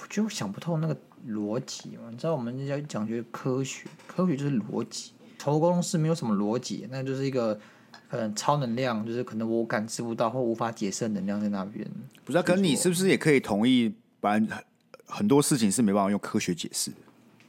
[0.00, 0.96] 我就想不透那个
[1.28, 2.08] 逻辑嘛。
[2.10, 5.12] 你知道我们要讲究科学，科学就是逻辑。
[5.38, 7.58] 宠物公司没有什么逻辑，那就是一个。
[8.12, 11.82] 可能超能量就是可能我感知不到或无法解释的能量在那边。
[12.26, 14.64] 不是、啊，可能你是不是也可以同意，反正很
[15.06, 16.98] 很多事情是没办法用科学解释的。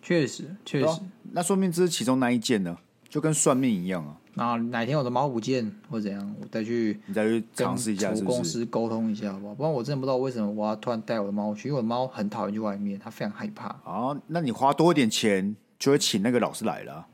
[0.01, 0.97] 确实，确实、啊。
[1.33, 2.77] 那说明这是其中那一件呢，
[3.09, 4.15] 就跟算命一样啊。
[4.35, 8.37] 那哪天我的猫不见或怎样，我再去你再去尝试一下，是不是？
[8.37, 9.55] 公司沟通一下好不好？
[9.55, 13.67] 不然我真的不知道为什么我要突然带我的猫去，因为我的猫很讨厌去外面，它非常害怕。
[13.83, 17.05] 啊，那你花多一点钱就会请那个老师来了。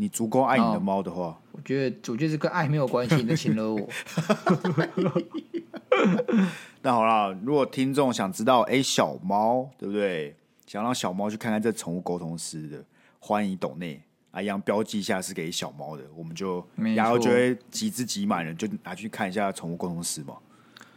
[0.00, 3.16] 你足够爱你的猫的话，我觉得，我觉得这跟爱没有关系。
[3.16, 3.88] 你就请了我。
[6.82, 10.36] 那好啦，如果听众想知道，哎、欸，小猫对不对？
[10.68, 12.84] 想让小猫去看看这宠物沟通师的，
[13.18, 20.36] 欢迎抖内啊，一样标记一下是给小猫的，我们就然后就会集资集满了，就拿去看一下宠物沟通师嘛。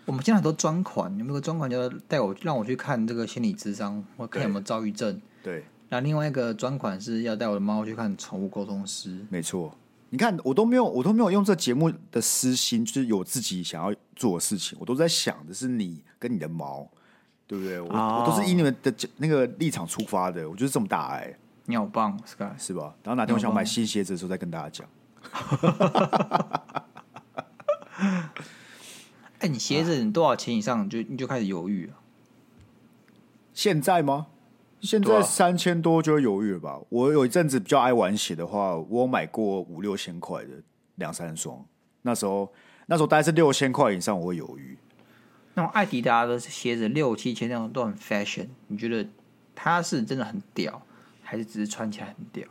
[0.06, 5.20] 我们现在很多专款，有没有专款就带我让我去看这个心理智商，或看有没有躁郁症？
[5.42, 5.64] 对。
[5.92, 9.26] 那另外一个专款是要带我的猫去看宠物沟通师。
[9.30, 9.78] 没错，
[10.10, 16.90] 你看我都没有，我都没有用这节目的私心，就是有自己想要做的事情，我都在想的是你跟你的猫，
[17.46, 17.82] 对对不对？
[17.82, 21.36] 我、哦、我都是以你们的那个立场出发的，我就是这么大爱。
[21.66, 22.96] 你好棒，Sky，是吧？
[23.04, 24.88] 然后哪天我想买新鞋子的时候再跟大家讲。
[29.40, 31.96] 哎，你鞋子你多少钱以上你就你就开始犹豫了？
[33.54, 34.28] 现在吗？
[34.82, 36.80] 现在三千多就会犹豫了吧？
[36.90, 40.50] 我有一阵子比较爱玩鞋的话，我买过五六千块的
[40.96, 41.64] 两三双。
[42.02, 42.52] 那时候
[42.88, 44.78] 那时候大概是六千块以上，我会犹豫。
[45.54, 49.08] 那种艾迪达的鞋子六七千那种都很 fashion，你觉得
[49.54, 50.82] 它是真的很屌，
[51.22, 52.48] 还是只是穿起来很屌？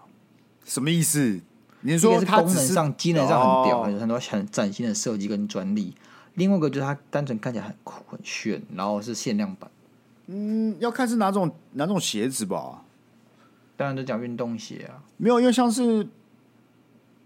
[0.65, 1.41] 什么意思？
[1.81, 5.95] 你说它功能上、机能上很屌，有很多很崭新的设计跟专利。
[6.35, 9.71] 另外一个就是它单纯看起来很酷、很炫，然后是限量版。
[10.33, 12.85] 嗯，要看是哪种哪种鞋子吧。
[13.77, 16.07] 当然都讲运动鞋啊，没有，因为像是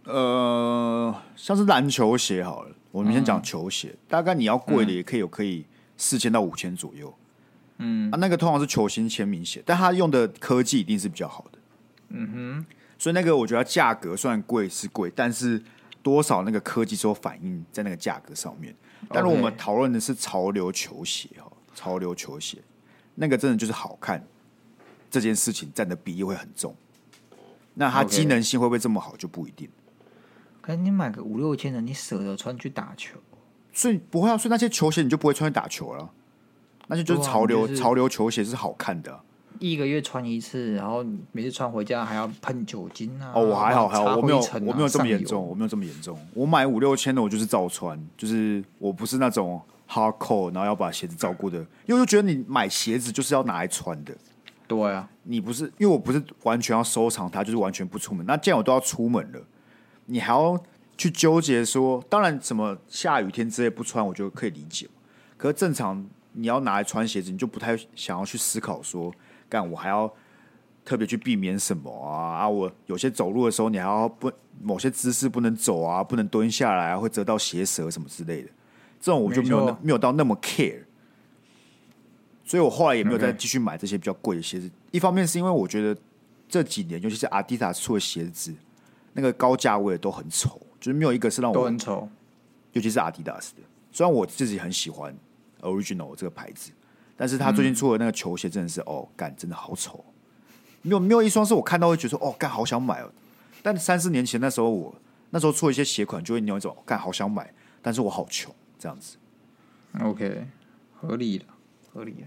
[0.05, 5.67] 呃，像是篮球鞋好了，我们先讲球鞋，嗯、大概你要贵的也可以有可以
[5.99, 7.12] 四千到五千左右。
[7.79, 11.59] 嗯，啊，那个通常是球星签名鞋，但它用的科技一定是比较好的。
[12.09, 15.62] 嗯哼，所以那个我觉得价格虽然贵是贵，但是
[16.03, 18.75] 多少那个科技之后反映在那个价格上面。
[19.09, 22.59] 但是我们讨论的是潮流球鞋哈，潮流球鞋。
[23.14, 24.24] 那个真的就是好看，
[25.11, 26.74] 这件事情占的比例会很重。
[27.74, 29.68] 那它机能性会不会这么好就不一定。
[30.61, 33.18] 可是你买个五六千的，你舍得穿去打球？
[33.72, 36.11] 所以不会啊，所以那些球鞋你就不会穿去打球了。
[36.87, 39.20] 那些就是潮流潮流球鞋是好看的，
[39.59, 43.33] 一个月穿一次，然后每次穿回家还要喷酒精啊。
[43.35, 46.18] 哦，我还好还好，我没有我没有这么严重，我没有这么严重。
[46.35, 49.61] 我买五六千的，我就是照穿，就是我不是那种。
[49.88, 54.14] Hardcore，然后要把鞋子照顾的，因为我觉得你买鞋子就是要拿来穿的。
[54.66, 58.25] 对啊，你不是因为我不是完全要收藏它，就是完全不出门。
[58.27, 59.40] 那既然我都要出门了，
[60.07, 60.59] 你还要
[60.97, 64.88] 去纠结说，当然什么下雨天之类不穿，我就可以理解。
[65.37, 69.12] 可是正常你要拿来穿鞋子，你就不太想要去思考说，
[69.49, 70.11] 干我还要
[70.83, 72.38] 特别去避免什么啊？
[72.38, 78.49] 啊，我有些走路的时候，你还要不某些姿势不能走啊，不能蹲下来啊，会折到鞋舌什么之类的。
[79.05, 80.83] 这种我就没有没，没有到那么 care，
[82.43, 84.71] 所以我后来也没有再继续买这些比较贵的鞋子。
[84.93, 85.95] 一方面是因为我觉得
[86.49, 88.55] 这几年，尤其是阿迪达斯出的鞋子，
[89.12, 92.09] 那个高价位的都很丑，就是没有一个是让我都很丑。
[92.73, 93.61] 尤其是阿迪达斯的，
[93.93, 95.14] 虽然我自己很喜欢
[95.61, 96.71] Original 这个牌子，
[97.14, 100.03] 但是他最近出的那个球鞋真的是、嗯、哦，干真的好丑，
[100.81, 103.12] 没有没有一双是我看到会觉得说哦，干好想买哦。
[103.62, 104.95] 但三四年前那时候我
[105.29, 108.51] 那时候出了一些鞋款，就会有一种干好想买，但是我好穷。
[108.85, 109.16] 这样子
[109.99, 110.47] ，OK，
[110.92, 111.47] 合理的，
[111.90, 112.27] 合理的。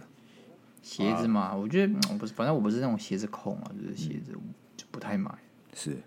[0.81, 4.35] 鞋子嘛，啊、我觉得我不是，反正我不是那种鞋子控啊，就是鞋子
[4.75, 5.31] 就不太买。
[5.75, 5.97] 是，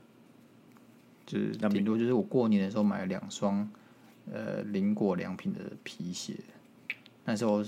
[1.25, 3.71] 就是顶多就是我过年的时候买了两双，
[4.33, 6.35] 呃，林果良品的皮鞋。
[7.25, 7.65] 那时候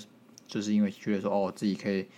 [0.48, 2.08] 就是因为觉得说，哦，自己可以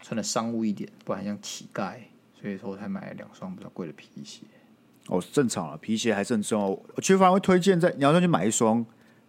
[0.00, 1.98] 穿的商务一点，不然像乞丐，
[2.40, 4.46] 所以说才买了两双比较贵的皮鞋。
[5.08, 6.68] 哦，正常啊，皮鞋还是很重要。
[6.68, 8.86] 我其实反而会推荐在你要再去买一双。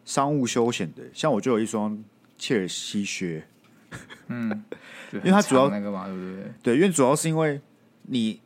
[0.07, 2.01] 商务休闲的，像我就有一双
[2.37, 3.45] 切尔西靴，
[4.27, 4.63] 嗯，
[5.11, 6.53] 因为它主要那个嘛，对不对？
[6.63, 7.59] 对，因为主要是因为
[8.03, 8.39] 你，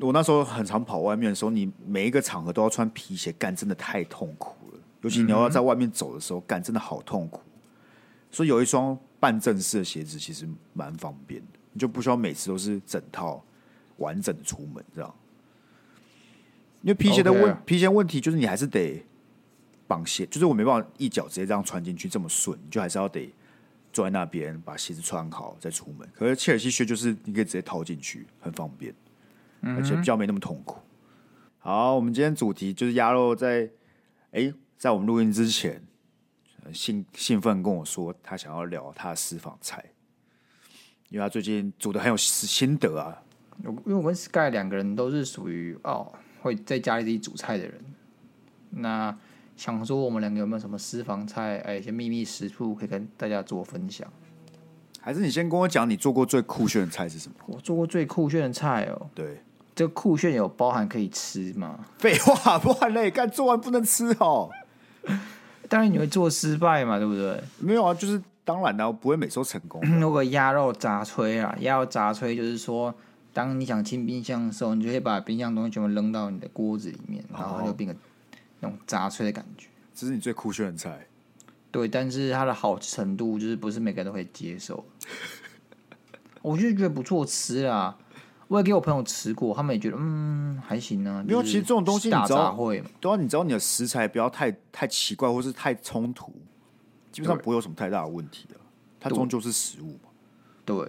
[0.00, 4.80] 我那时候很常跑外面的时候，你每一个场合都要穿皮鞋，干真的太痛苦了。
[5.02, 7.42] 尤其你要在外面走的时候，干真的好痛苦。
[8.30, 13.44] 所以有一双半正式的鞋子其实蛮方便的，你就不需要每次都是整套
[13.98, 15.14] 完整的出门，这样。
[16.80, 17.56] 因为皮鞋的问、okay.
[17.66, 19.04] 皮鞋问题就是你还是得。
[19.88, 23.32] 绑鞋就是我没办法一脚直接这样穿进去这么顺，你就还是要得
[23.92, 26.08] 坐在那边把鞋子穿好再出门。
[26.12, 28.92] 可是切尔西靴就是你可以直接套进去，很方便，
[29.62, 30.78] 而且比较没那么痛苦。
[31.58, 33.70] 好，我们今天主题就是鸭肉在
[34.32, 35.80] 哎、欸，在我们录音之前
[36.72, 39.84] 兴兴奋跟我说他想要聊他的私房菜，
[41.10, 43.22] 因为他最近煮的很有心得啊。
[43.64, 47.84] 因为我跟 Sky 两个人都是属于哦会在家里自己煮菜的人，
[48.70, 49.16] 那。
[49.56, 51.58] 想说我们两个有没有什么私房菜？
[51.60, 54.06] 哎，一些秘密食谱可以跟大家做分享。
[55.00, 57.34] 还是你先跟我讲，你做过最酷炫的菜是什么？
[57.46, 59.08] 我做过最酷炫的菜哦。
[59.14, 59.40] 对，
[59.74, 61.78] 这个酷炫有包含可以吃吗？
[61.98, 64.50] 废话，不然嘞，干做完不能吃哦。
[65.68, 67.42] 当然你会做失败嘛，对不对？
[67.58, 69.80] 没有啊，就是当然的，不会每次都成功。
[70.00, 72.94] 如果鸭肉炸炊啊，鸭肉炸炊就是说，
[73.32, 77.96] 当你想清冰箱的时候，你就会把冰箱东西全部扔到你的锅子里面，然后就变个。
[78.60, 81.06] 那种杂碎的感觉，这是你最酷炫的菜。
[81.70, 84.84] 对，但是它的好程度就是不是每个人都可以接受。
[86.40, 87.98] 我就觉得不错吃啊，
[88.48, 91.24] 我也给我朋友吃过，他们也觉得嗯还行呢、啊。
[91.28, 96.32] 因为，其实这种东西你知道会对啊，你知道你的食材不要太太奇怪，或是太冲突，
[97.10, 98.54] 基本上不会有什么太大的问题的。
[99.00, 100.08] 它终究是食物嘛。
[100.64, 100.88] 对，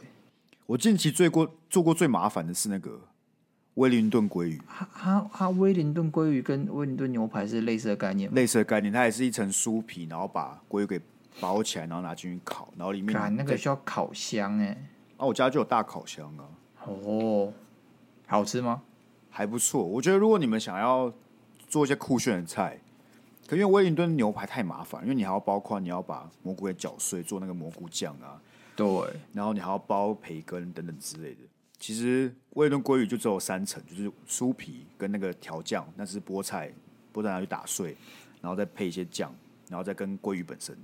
[0.65, 3.01] 我近期最过做过最麻烦的是那个
[3.77, 4.61] 威灵顿鲑鱼。
[4.67, 10.99] 它它它威灵顿鲑鱼跟威灵顿牛排是类似的概念，类似的概念，它也是一层酥皮，然后把鲑鱼给
[11.39, 14.77] 包起来，然后拿进去烤，然后里面那个需要烤箱哎。
[15.17, 16.45] 啊，我家就有大烤箱啊。
[16.85, 17.53] 哦，
[18.25, 18.81] 好吃吗？
[19.29, 19.83] 还不错。
[19.83, 21.13] 我觉得如果你们想要
[21.67, 22.79] 做一些酷炫的菜，
[23.45, 28.41] 可因为威灵顿牛排太麻烦，因为你还要包括你要把蘑菇给搅碎，做那个蘑菇酱啊。
[28.75, 28.87] 对，
[29.33, 31.41] 然后你还要包培根等等之类的。
[31.79, 36.73] 其实威灵顿鲑鱼就只有三层，就是酥皮跟那个调酱，那是菠菜，
[37.13, 37.95] 菠菜拿去打碎，
[38.41, 39.33] 然后再配一些酱，
[39.69, 40.75] 然后再跟鲑鱼本身。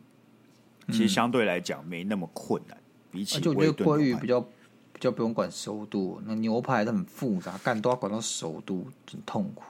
[0.89, 9.63] 其实相对来讲没那么困难，嗯、比起我觉得鲑鱼比较比较不用管熟度，那牛排都很复杂，干都要管到熟度，很痛苦。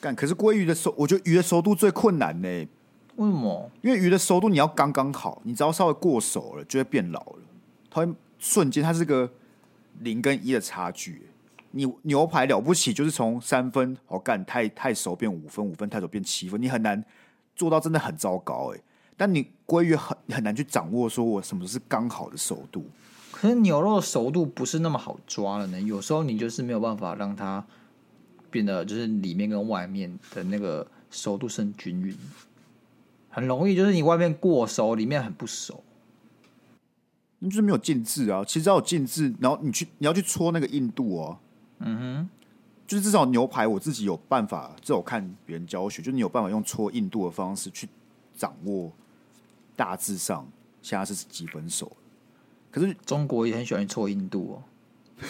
[0.00, 2.48] 干可是鲑鱼的熟，我觉得鱼的熟度最困难呢。
[3.16, 3.70] 为什么？
[3.82, 7.42] 因为鱼的熟度你要刚刚好，你只要稍微过熟了，就会变老了。
[7.90, 9.30] 它会瞬间，它是个
[9.98, 11.26] 零跟一的差距。
[11.72, 17.04] 你牛排了不起，就是从三分好干太太熟变五分，五分太熟变七分，你很难
[17.54, 18.80] 做到真的很糟糕哎。
[19.16, 22.84] 但你鲑鱼很很难去掌握，说我什么是刚好的熟度。
[23.30, 25.80] 可是牛肉的熟度不是那么好抓了呢。
[25.80, 27.64] 有时候你就是没有办法让它
[28.50, 32.16] 变得就是里面跟外面的那个熟度是很均匀，
[33.28, 35.84] 很容易就是你外面过熟，里面很不熟。
[37.40, 38.44] 你就是没有禁制啊！
[38.44, 41.38] 其实只要有禁制，然后你去你要去戳那个硬度哦。
[41.78, 42.28] 嗯哼，
[42.86, 47.88] 就是至少牛排我自己有办法，至少看别人教学，就你有办法用戳硬度的方式去
[48.36, 48.92] 掌握
[49.74, 50.46] 大致上
[50.82, 51.96] 现在是几分熟。
[52.70, 54.62] 可是中国也很喜欢戳硬度哦。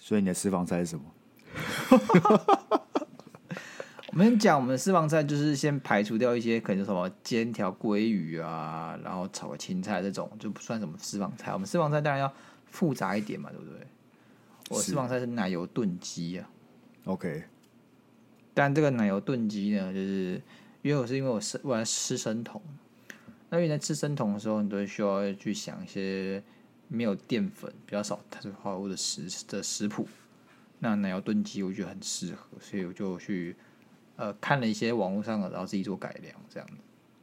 [0.00, 1.04] 所以你的私房菜是什么？
[4.18, 11.52] 我们讲我们的私房菜，就是先排除掉一些可能什么煎条鲑鱼啊，然后炒个青菜这种就不算什么私房菜。
[11.52, 12.34] 我们私房菜当然要
[12.66, 13.86] 复杂一点嘛，对不对？
[14.70, 16.50] 我私房菜是奶油炖鸡啊。
[17.04, 17.44] OK，
[18.52, 20.42] 但这个奶油炖鸡呢，就是
[20.82, 22.60] 因为我是因为我是我在吃生酮，
[23.50, 26.42] 那因为在吃生酮的时候，你都需要去想一些
[26.88, 30.08] 没有淀粉、比较少碳水化合物的食的食谱。
[30.80, 33.54] 那奶油炖鸡我觉得很适合，所以我就去。
[34.18, 36.74] 呃，看了一些网络上的，然后自己做改良，这样子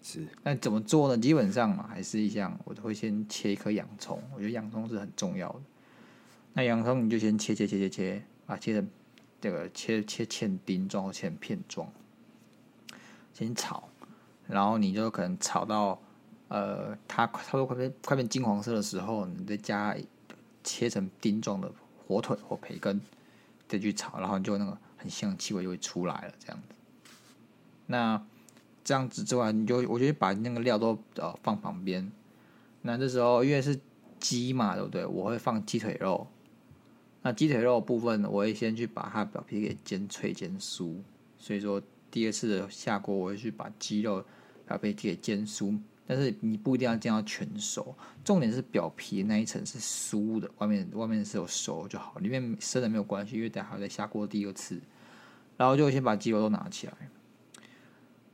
[0.02, 0.26] 是。
[0.44, 1.18] 那怎么做呢？
[1.22, 5.62] 基本上嘛，还是一样，我都会先切一颗洋葱，我觉得洋葱是很重要的。
[6.54, 8.90] 那洋葱你就先切切切切切，啊，切成
[9.42, 11.92] 这个切切切丁状或切成片状，
[13.34, 13.90] 先炒，
[14.48, 16.02] 然后你就可能炒到
[16.48, 19.94] 呃，它差不多快变快变金黄色的时候，你再加
[20.64, 21.70] 切成丁状的
[22.08, 23.02] 火腿或培根，
[23.68, 26.76] 再去炒，然后你就那个很香的气味就会出来了，这样子。
[27.88, 28.22] 那
[28.84, 32.12] 这样子之外，你就我觉得把那个料都呃放旁边。
[32.82, 33.80] 那这时候因为是
[34.20, 35.06] 鸡嘛，对不对？
[35.06, 36.28] 我会放鸡腿肉。
[37.24, 40.96] 那鸡腿肉部分，我会先去把它表皮给煎脆、煎酥。
[41.40, 44.24] 所以说第二次的下锅，我会去把鸡肉
[44.68, 45.78] 表皮给煎酥。
[46.08, 54.80] 但是你不一定要煎到全熟，重点是表皮那一层是酥的，外面外面是有熟就好，里面生的没有关系，因为等下还要再下锅第二次。
[55.58, 56.94] 然后就先把鸡肉都拿起来。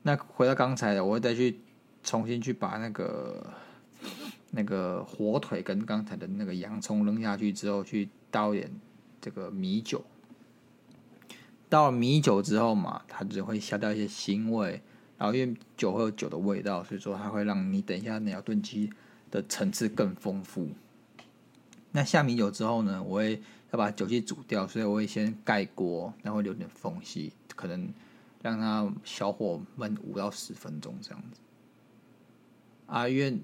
[0.04, 1.60] 那回到刚才的，我会再去
[2.04, 3.54] 重新去把那个
[4.50, 8.72] 那个火腿跟刚才的那个洋葱扔下去之后，去倒一点
[9.22, 10.04] 这个米酒。
[11.70, 14.82] 倒了米酒之后嘛，它只会消掉一些腥味，
[15.20, 18.90] 然后因为酒会有酒的味道，所以说它会让你等一下那条炖鸡
[19.30, 20.70] 的层次更丰富。
[21.92, 27.94] 那下米酒之后呢，我会要把酒气煮掉，所以我会先盖锅，然后会留点缝隙，可能。
[28.42, 31.40] 让它小火焖五到十分钟这样子
[32.88, 33.38] 啊，因为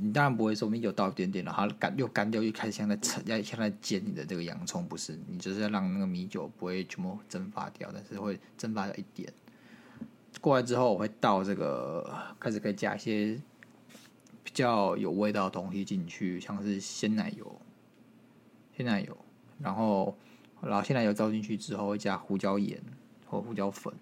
[0.00, 5.18] 你当然不会说米酒倒一点点，然后干又干掉，又开始像在盛，要像在煎你的这个洋葱，不是？
[5.28, 9.32] 你就是要让那个米酒不会全部蒸发掉，但是会蒸发掉一点。
[10.40, 13.40] 过来之后，我会倒这个，开始可以加一些
[14.42, 17.60] 比较有味道的东西进去，像是鲜奶油，
[18.76, 19.16] 鲜奶油，
[19.60, 20.14] 然后
[20.60, 22.82] 然后鲜奶油倒进去之后，会加胡椒盐
[23.26, 23.94] 或胡椒粉。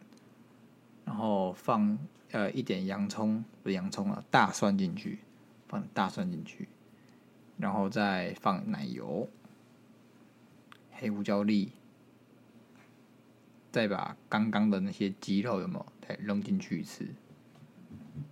[1.04, 1.98] 然后放
[2.30, 5.18] 呃一点洋葱，不是洋葱啊，大蒜进去，
[5.68, 6.68] 放大蒜进去，
[7.58, 9.28] 然后再放奶油、
[10.92, 11.72] 黑胡椒粒，
[13.70, 17.06] 再把刚刚的那些鸡肉有没有再扔进去一次，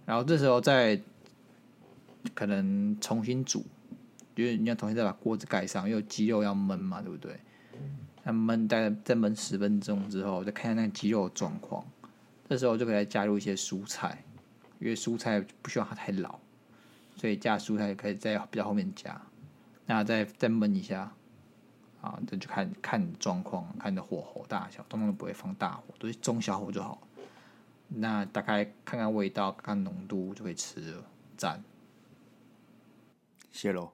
[0.07, 1.01] 然后这时候再
[2.35, 3.65] 可能重新煮，
[4.35, 7.39] 就是你要重新再把锅子盖上，因为鸡肉要焖嘛，对不对？
[8.23, 11.85] 那焖大概再焖十分钟之后，再看一下那个鸡肉的状况。
[12.51, 14.25] 这时候就可以加入一些蔬菜，
[14.81, 16.37] 因为蔬菜不希望它太老，
[17.15, 19.23] 所以加蔬菜可以在比较后面加，
[19.87, 21.13] 那再再焖一下，
[22.01, 27.07] 啊，这就看看状况，看你的火候大小，通常都不会放大火，都是中小火就好。
[27.87, 31.05] 那大概看看味道，看看浓度就可以吃了，
[31.37, 31.63] 赞。
[33.53, 33.93] 谢喽。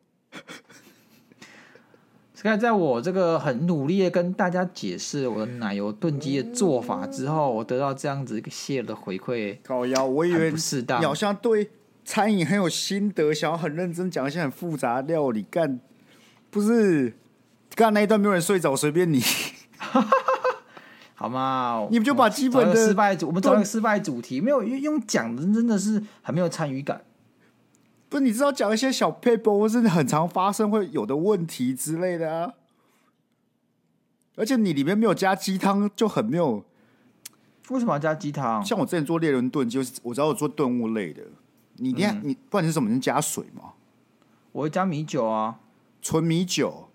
[2.36, 9.56] Sky 在我这个很努力的跟大家解释我的奶油炖鸡的做法之后，我得到这样子一个谢的回馈。
[9.62, 11.70] 高腰，我以为不适当，你好像对
[12.04, 15.46] 餐饮很有心得，想要很认真讲一些很复杂的料理。
[15.50, 15.80] 干，
[16.50, 17.14] 不是，
[17.74, 19.22] 刚刚那一段没有人睡着，随便你。
[21.18, 21.88] 好吗？
[21.90, 27.00] 你们就把基本的失败主，我们找一个失败主题，没有用用讲的，真的是很没有参与感。
[28.08, 32.54] 不是，你知道讲一些小 paper 或是很常发生会有的问题之类的啊，
[34.36, 36.64] 而且你里面没有加鸡汤，就很没有。
[37.70, 38.64] 为什么要加鸡汤？
[38.64, 41.24] 像我之前做猎人炖，就是我知道我做炖物类的，
[41.78, 43.72] 你你、嗯、你不管你是什么，你加水吗？
[44.52, 45.58] 我会加米酒啊，
[46.00, 46.88] 纯米酒，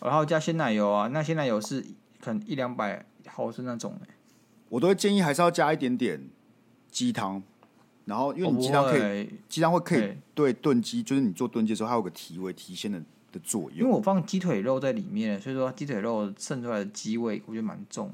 [0.00, 1.86] 然后加鲜奶油啊，那鲜奶油是
[2.20, 4.08] 可能一两百毫升那种、欸、
[4.70, 6.28] 我都会建议还是要加一点点
[6.90, 7.42] 鸡汤。
[8.06, 12.98] 然后，因为你鸡汤可以，鸡汤会可以对炖鸡，就是你做炖鸡的时候，它有个提味、提鲜的
[13.32, 13.72] 的作用。
[13.80, 18.10] 因为我放鸡腿肉在里面，所以说鸡腿肉渗出来的鸡味，我觉得蛮重。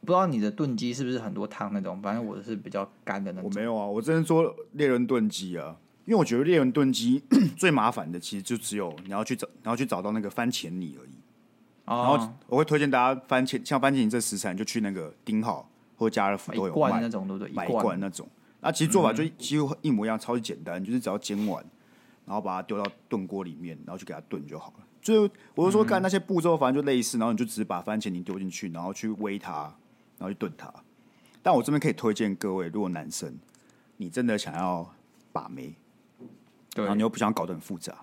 [0.00, 2.00] 不知道你的炖鸡是不是很多汤那种？
[2.00, 3.50] 反正我的是比较干的那种。
[3.50, 5.76] 我没有啊，我真的做猎人炖鸡啊，
[6.06, 7.22] 因为我觉得猎人炖鸡
[7.58, 11.10] 最麻烦的，其实就只有你要去找，然后去找到那个番茄泥而已。
[11.86, 17.52] 哦、然后我会推荐大家番茄，像番茄泥这食材，就去那个丁好或者家乐福都有卖罐那种，对不对？
[17.52, 18.26] 买一罐那种。
[18.64, 21.62] 那、啊、其实做法就几乎一模一样，超级简单，就是只要煎完，
[22.24, 24.86] 然后把它丢到炖锅里面，然后去给它炖就好了。
[25.02, 29.64] 就我就说干那些步骤，反正就类似，然后你就只是把番茄泥丢进去，然后去煨它，
[30.16, 30.72] 然后去炖它。
[31.42, 33.36] 但我这边可以推荐各位，如果男生
[33.98, 34.94] 你真的想要
[35.30, 35.74] 把妹，
[36.74, 38.02] 然后你又不想搞得很复杂，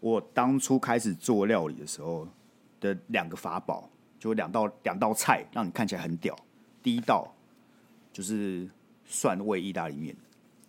[0.00, 2.28] 我当初开始做料理的时候
[2.80, 6.36] 的两个法宝，就两道两道菜，让你看起来很屌。
[6.82, 7.34] 第一道
[8.12, 8.68] 就是。
[9.10, 10.16] 蒜味意大利面，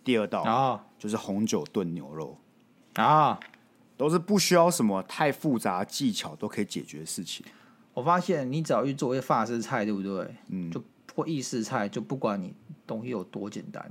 [0.02, 2.36] 第二道啊就是红酒炖牛肉
[2.94, 3.38] 啊，
[3.96, 7.46] 都是不需要什么太复杂技巧都可以解决的事情。
[7.94, 10.34] 我发现你只要去做一些法式菜，对不对？
[10.48, 10.82] 嗯，就
[11.14, 12.52] 或意式菜，就不管你
[12.86, 13.82] 东西有多简单，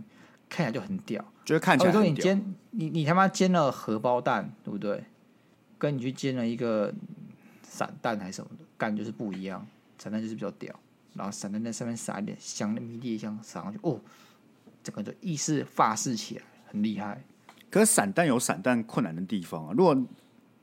[0.49, 2.11] 看起来就很屌，就是看起来很屌。
[2.11, 5.03] 你煎你你他妈煎了荷包蛋，对不对？
[5.77, 6.93] 跟你去煎了一个
[7.63, 9.65] 散蛋还是什么的，感觉是不一样。
[9.97, 10.77] 散蛋就是比较屌，
[11.13, 13.99] 然后散蛋在上面撒一点香的迷迭香撒上去，哦。
[14.83, 17.23] 这个的意式法式起来很厉害，
[17.69, 19.73] 可是散蛋有散蛋困难的地方啊。
[19.77, 19.95] 如果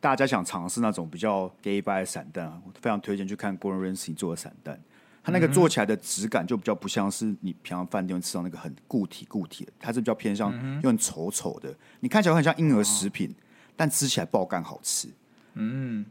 [0.00, 4.80] 大家想尝试那种比较 gay by 的散蛋啊，我非常推荐去看 Gordon Ramsay 做的散蛋。
[5.22, 10.50] 它那个做起来的质感就比较不像是你平常饭店吃到那个很固体固体的，它是比较偏向
[10.82, 11.74] 又很稠稠的。
[12.00, 13.34] 你看起来很像婴儿食品，
[13.76, 15.08] 但吃起来爆干好吃。
[15.52, 16.06] 嗯，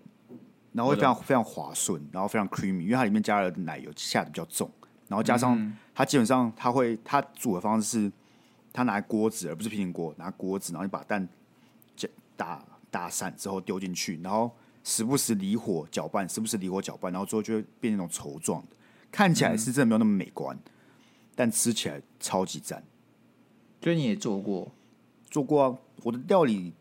[0.72, 4.70] 然后会非常非常滑顺，然后非常 creamy，因为它里面加了奶油下的比较重。
[5.08, 8.12] 然后加上它基本上它会它煮的方式是，
[8.74, 11.28] 它拿锅子而不是平底锅，拿锅子，然后你把蛋
[12.36, 14.52] 打打散之后丢进去，然后
[14.84, 18.76] 时不时离火搅拌，时不时离火搅拌，然后最后就会变那种稠状的，
[19.12, 20.72] 看起来是真的没有那么美观，嗯、
[21.36, 22.84] 但吃起来超级赞。
[23.82, 24.72] 所以你也做过？
[25.30, 25.78] 做过啊！
[26.04, 26.74] 我的料理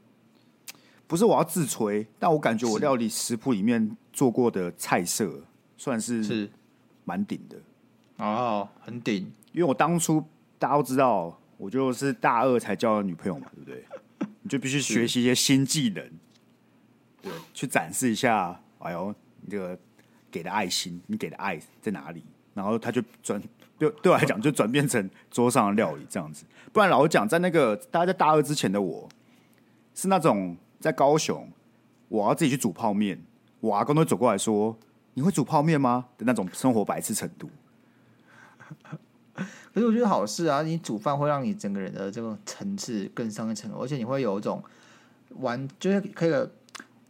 [1.07, 5.43] 不是我要自吹，但我感觉我料理食谱里面做过的菜色
[5.77, 6.51] 算是是
[7.05, 7.57] 蛮顶的。
[8.19, 10.25] 哦，很顶，因为我当初
[10.59, 13.85] 大家都知道，我就是大二才交的女朋友嘛，对不对？
[14.43, 16.11] 你就必须学习一些新技能，
[17.21, 18.59] 对，去展示一下。
[18.79, 19.77] 哎呦，你这个
[20.31, 22.23] 给的爱心，你给的爱在哪里？
[22.55, 23.43] 然后他就转
[23.79, 26.45] 对对我来讲，就转变成桌上的料理这样子。
[26.73, 29.09] 不然老实讲，在那个大家在大二之前的我，
[29.95, 31.47] 是那种在高雄，
[32.09, 33.21] 我要自己去煮泡面，
[33.61, 34.79] 我阿公都走过来说
[35.15, 37.51] ：“你会煮泡面吗？”的那种生活白痴程度。
[39.75, 40.63] 可是我觉得好事啊！
[40.63, 44.63] 你煮饭会让你整个人的这个层次更上一层楼，而且你会有一种
[45.41, 46.49] 玩，就是可以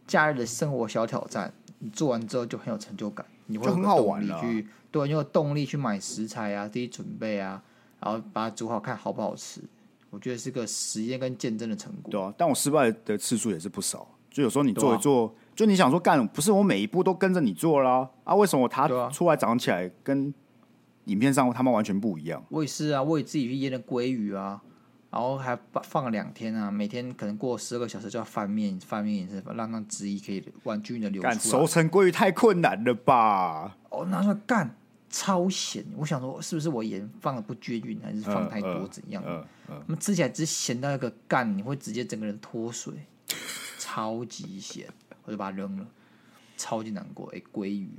[0.05, 1.53] 假日的生活小挑战。
[1.79, 4.67] 你做完之后就很有成就感，你会很好玩去。
[4.91, 7.63] 对，你有动力去买食材啊，自己准备啊，
[8.01, 9.61] 然后把它煮好看好不好吃。
[10.09, 12.11] 我觉得是个实验跟见证的成果。
[12.11, 14.05] 对啊，但我失败的次数也是不少。
[14.29, 18.35] 就有时候你做一做，啊、就你想说干，不是我每一步都跟着你做啦啊？
[18.35, 20.33] 为什么他出来长起来跟？
[21.07, 22.41] 影片上他们完全不一样。
[22.49, 24.61] 我也是啊，我也自己去腌了鲑鱼啊，
[25.09, 31.33] 然后还放了两天啊，每天可能过十二个小时就要翻面，翻面也是让让汁液可以完全的流出来。
[31.35, 33.77] 熟成鲑鱼太困难了吧？
[33.89, 34.75] 哦，拿出来干，
[35.09, 35.85] 超咸。
[35.95, 39.23] 我想说，是不是我盐放的不均匀，还是放太多怎样？
[39.25, 42.93] 嗯嗯，那么吃起来只咸到一个干，你会直接整个人脱水，
[43.79, 44.87] 超级咸，
[45.23, 45.87] 我就把它扔了，
[46.57, 47.31] 超级难过。
[47.33, 47.89] 哎，鲑鱼，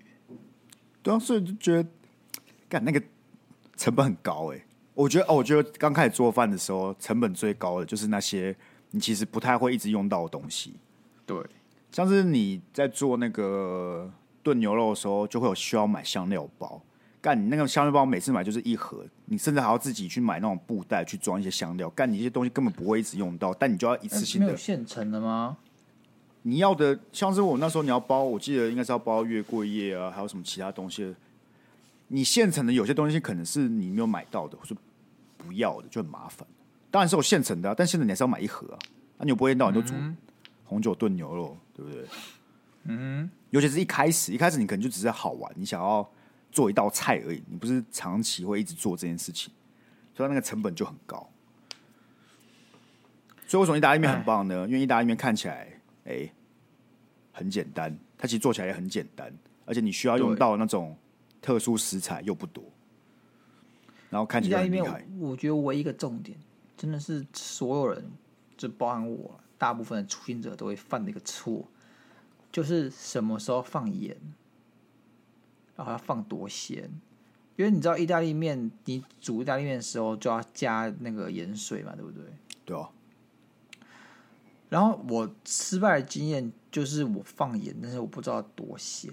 [1.03, 1.89] 对啊，所以就觉得
[2.69, 3.03] 干那个
[3.77, 4.65] 成本很高哎。
[4.95, 8.55] 我觉得哦，我觉得刚开始做饭的时候，成本最高的就是那些
[8.91, 10.75] 你其实不太会一直用到的东西。
[11.25, 11.41] 对，
[11.93, 14.11] 像是你在做那个
[14.43, 16.83] 炖牛肉的时候，就会有需要买香料包。
[17.21, 21.91] 干你那个香料包，每次买就是一盒，你甚至还要自己去买那种布袋去装一些香料。
[21.91, 24.47] 干你一些东西根本不会一直用到，但你就要一次性的。
[24.47, 25.59] 没有现成的吗？
[26.43, 31.15] 你要的像是我那时候你要包，我记得应该是要包月桂叶啊，还有什么其他东西。
[32.09, 34.77] 你现成的有些东西可能是你没有买到的，或是。
[35.41, 36.47] 不要的就很麻烦，
[36.91, 38.79] 当然是有现成的，啊，但现在你还是要买一盒啊。
[39.17, 39.95] 那、啊、你又不会到你都煮
[40.65, 42.05] 红酒炖牛肉，对不对？
[42.83, 46.07] 嗯，尤其是一开始，一开始你可能就只是好玩，你想要
[46.51, 49.51] 做一道菜而已，你不是长期会一直做这件事情，
[50.13, 51.31] 所以那个成本就很高。
[53.47, 54.67] 所以为什么意大利面很棒呢？
[54.67, 55.69] 因为意大利面看起来
[56.05, 56.33] 哎、欸、
[57.33, 59.33] 很简单，它其实做起来也很简单，
[59.65, 60.99] 而且你需要用到那种
[61.41, 62.65] 特殊食材又不多。
[64.11, 65.07] 然后看起来很厉害。
[65.19, 66.39] 我觉得唯一一个重点，
[66.77, 68.05] 真的是所有人，
[68.57, 71.67] 就包含我，大部分的初心者都会犯的一个错，
[72.51, 74.17] 就是什么时候放盐，
[75.77, 76.91] 然后要放多咸。
[77.57, 82.25] 因为你知道意大利面，你煮意大利面的时候就要加那个盐水嘛，对不对？
[82.65, 82.89] 对啊。
[84.69, 89.13] 然后我失败的经验就是我放盐，但是我不知道多咸，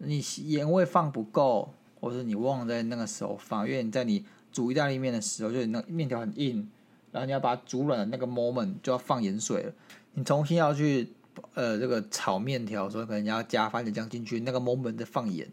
[0.00, 1.72] 你盐味放不够。
[2.02, 6.66] 或者你忘在那个时候放，因为你在你煮意大利面的时候，就是那面条很硬，
[7.12, 9.72] 然后你要把它煮软的那个 moment 就要放盐水了。
[10.14, 11.06] 你重新要去
[11.52, 15.46] 呃这个炒面条的时候，可能你要加番茄酱进去，那个 moment 再放盐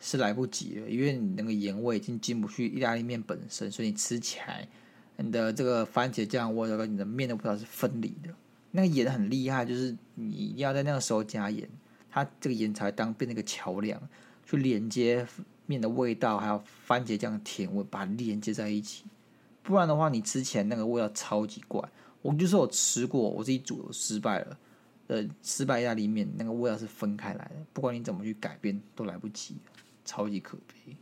[0.00, 4.66] 是来不及了，因为你那个盐味已经进不去意大利面本身，所以你吃起来
[5.18, 8.34] 你的这个番茄酱味跟你的面的味道是分离的。
[8.72, 11.68] 那个盐很厉害，就是你一定要在那个时候加盐，
[12.10, 14.00] 它这个盐才当变成一个桥梁
[14.44, 15.26] 去连接。
[15.66, 19.04] 面的味道还有番茄酱的甜味，把它连接在一起，
[19.62, 21.80] 不然的话，你吃起来那个味道超级怪。
[22.22, 24.58] 我就是我吃过，我自己煮失败了，
[25.06, 29.58] 呃，失败意大利面那个味道是分开来的，不管你怎么去改变都来不及，
[30.04, 30.96] 超级可悲。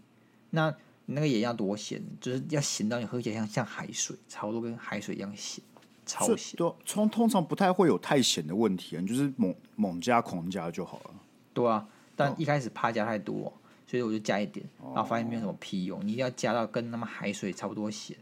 [0.50, 0.68] 那
[1.06, 2.02] 你那个盐要多咸？
[2.20, 5.64] 就是要咸到你喝起来像像海水，差不多跟海水一样咸，
[6.08, 6.56] 超咸。
[6.56, 11.10] 对，通通常不太会有太咸的问题，你就是猛猛加狂加就好了。
[11.52, 11.86] 对啊，
[12.16, 13.52] 但一开始怕加太多。
[13.90, 15.98] 所以我就加一点，然后发现没有什么屁用。
[16.06, 18.14] 你一定要加到跟他们海水差不多咸，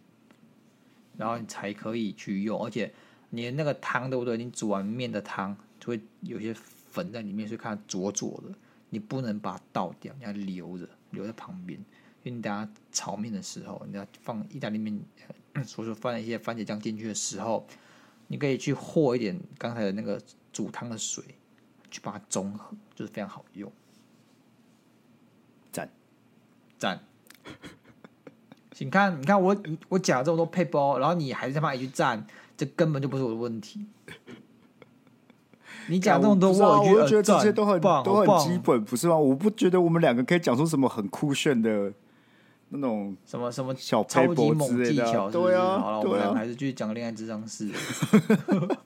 [1.16, 2.64] 然后你才可以去用。
[2.64, 2.94] 而且
[3.30, 4.36] 你的那个汤对不对？
[4.36, 8.54] 你煮完面的汤就会有些粉在里面，所以看浊浊的。
[8.90, 11.76] 你不能把它倒掉，你要留着，留在旁边。
[12.22, 14.96] 因为你等下炒面的时候，你要放意大利面，
[15.64, 17.66] 所以说放一些番茄酱进去的时候，
[18.28, 20.20] 你可以去和一点刚才的那个
[20.52, 21.24] 煮汤的水，
[21.90, 23.70] 去把它中和，就是非常好用。
[25.72, 25.88] 赞
[26.78, 27.00] 赞，
[28.72, 29.56] 请看，你看我
[29.88, 32.26] 我讲了这么多配包，然后你还是他妈一句赞，
[32.56, 33.86] 这根本就不是我的问题。
[35.88, 39.16] 你讲这么多，我觉得这些都很棒，都很基本，不是吗？
[39.16, 41.92] 我不觉得我们两个可以讲出什么很酷炫的
[42.68, 47.70] 那种什么什么小超级猛技巧，对啊，好了，我们两个还是继续讲恋爱智商室。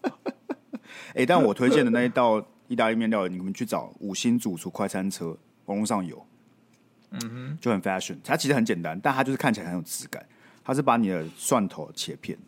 [1.14, 6.24] 哎，但我推荐的那一道意大利面料理，你们去找五星主厨快餐车，网络上有。
[7.12, 8.16] 嗯哼，就很 fashion。
[8.22, 10.24] 它其实很简单，但它就是看起来很有质感。
[10.62, 12.38] 它是把你的蒜头切片，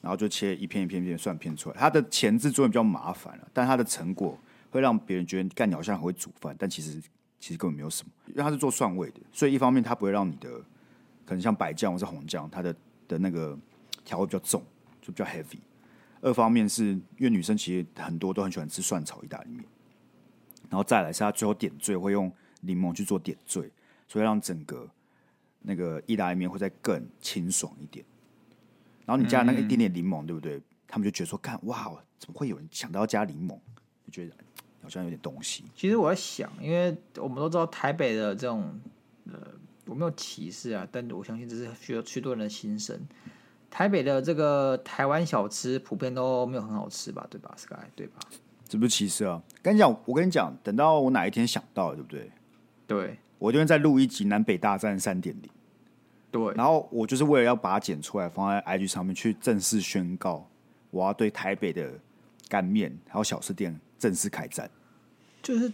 [0.00, 1.76] 然后就切一片一片一片蒜片出来。
[1.76, 4.38] 它的前置作业比较麻烦了，但它的成果
[4.70, 7.02] 会让别人觉得干你好像很会煮饭，但其实
[7.38, 8.12] 其实根本没有什么。
[8.26, 10.50] 因为它是做蒜味的，所以一方面它不会让你的
[11.24, 12.74] 可能像白酱或是红酱，它的
[13.06, 13.58] 的那个
[14.04, 14.62] 调味比较重，
[15.00, 15.58] 就比较 heavy。
[16.20, 19.64] 二方面是因为女生其实很多都很喜欢吃蒜炒意大利面，
[20.68, 23.70] 然后再来是它最后点缀会用柠檬去做点缀。
[24.10, 24.88] 所以让整个
[25.60, 28.02] 那个意大利面会再更清爽一点，
[29.04, 30.58] 然后你加那个一点点柠檬，嗯、对不对？
[30.86, 33.50] 他们就觉得说，看哇，怎么会有人想到要加柠檬？
[34.06, 34.34] 就觉得
[34.82, 35.64] 好像有点东西。
[35.74, 38.78] 其实我在想，因为我们都知道台北的这种
[39.30, 39.38] 呃，
[39.86, 42.98] 我没有歧视啊，但我相信这是需要许多人的心声。
[43.70, 47.26] 台北的这个台湾小吃普遍都没有很好吃吧？
[47.28, 47.76] 对吧，Sky？
[47.94, 48.18] 对吧？
[48.68, 49.42] 这不是歧视啊！
[49.62, 52.30] 跟你讲，我跟你讲，等到我哪一天想到了，对不对？
[52.86, 53.18] 对。
[53.38, 55.48] 我就会再录一集南北大战三点零，
[56.28, 60.44] 对，然后我就是为了要把它剪出来放在 IG 上面去正式宣告，
[60.90, 61.88] 我要对台北的
[62.48, 64.70] 干面还有小吃店正式开战。
[65.42, 65.72] 就是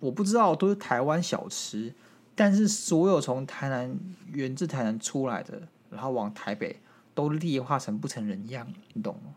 [0.00, 1.92] 我不知道都是台湾小吃，
[2.34, 3.98] 但是所有从台南
[4.32, 6.80] 源自台南出来的，然后往台北
[7.14, 9.34] 都劣化成不成人样，你懂吗？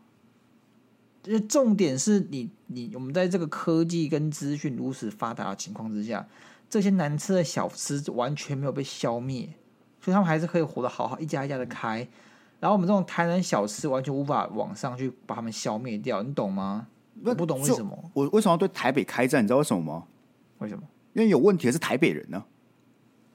[1.23, 6.25] 这重点是你你我们在这个科技跟资讯如此发达的情况之下，
[6.69, 9.47] 这些难吃的小吃完全没有被消灭，
[10.01, 12.07] 所以他们还是可以活得好好，一家一家的开。
[12.59, 16.87] 然后我们这种台南小吃完全无法往上去把他们消灭掉，你懂吗？
[17.23, 18.11] 我不懂为什么？
[18.13, 19.43] 我为什么要对台北开战？
[19.43, 20.03] 你知道为什么吗？
[20.59, 20.83] 为什么？
[21.13, 22.45] 因为有问题的是台北人呢、啊。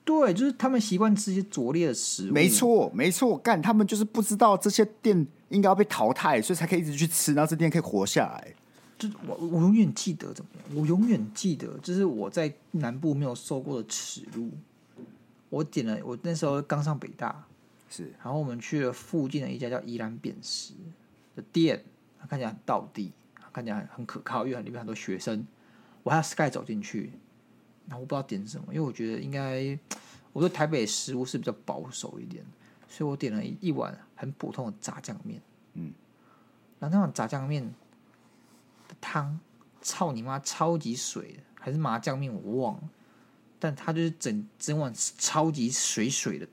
[0.05, 2.33] 对，就是他们习惯吃一些拙劣的食物。
[2.33, 8.55] 没错，没错，干他们就是不知道这些店应该要被淘汰，所以才可以一直去吃，然后这店可以活下来。
[8.99, 10.77] 就我，我永远记得怎么样？
[10.77, 14.51] 我永远记得，就是我在南部没有受过的耻辱。
[15.51, 17.45] 我点了，我那时候刚上北大，
[17.89, 20.73] 是，然后我们去了附近的一家叫宜兰扁食
[21.37, 21.85] 的店，
[22.19, 23.13] 它看起来很道地，
[23.53, 25.47] 看起来很很可靠，因为里面很多学生。
[26.03, 27.13] 我还要 Sky 走进去。
[27.89, 29.77] 然后我不知道点什么，因为我觉得应该
[30.33, 32.45] 我对台北食物是比较保守一点，
[32.89, 35.43] 所以我点了一碗很普通的炸酱面。
[35.75, 35.93] 嗯，
[36.79, 37.65] 然后那碗炸酱面
[38.89, 39.39] 的汤，
[39.81, 42.83] 操你妈，超级水的，还是麻酱面我忘了，
[43.59, 46.47] 但它就是整整碗超级水水的，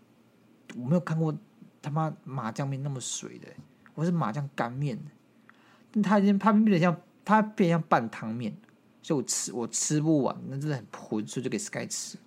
[0.75, 1.33] 我没有看过
[1.79, 3.47] 他妈麻酱面那么水的，
[3.93, 5.13] 我是麻酱干面，但
[6.03, 8.55] 它已经它变得像它变像半汤面。
[9.01, 12.17] 所以我吃我吃不完，那真的很破，所以就给 Sky 吃。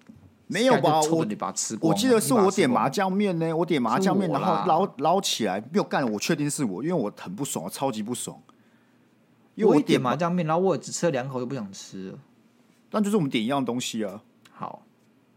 [0.47, 1.01] 没有吧？
[1.03, 1.93] 我你把它吃光。
[1.93, 8.41] 我记得是我点麻酱面呢，我点麻酱面，然后捞捞起来没有干，我确定是我，因为我很不爽，我超级不爽。
[9.55, 12.19] 因为我点麻酱面，然后我只吃了两口就不想吃了。
[12.91, 14.23] 但就是我们点一样东西啊。
[14.51, 14.83] 好，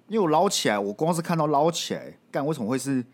[0.07, 3.05] 因为我捞起来，我光是看到捞起来，干为什么会是？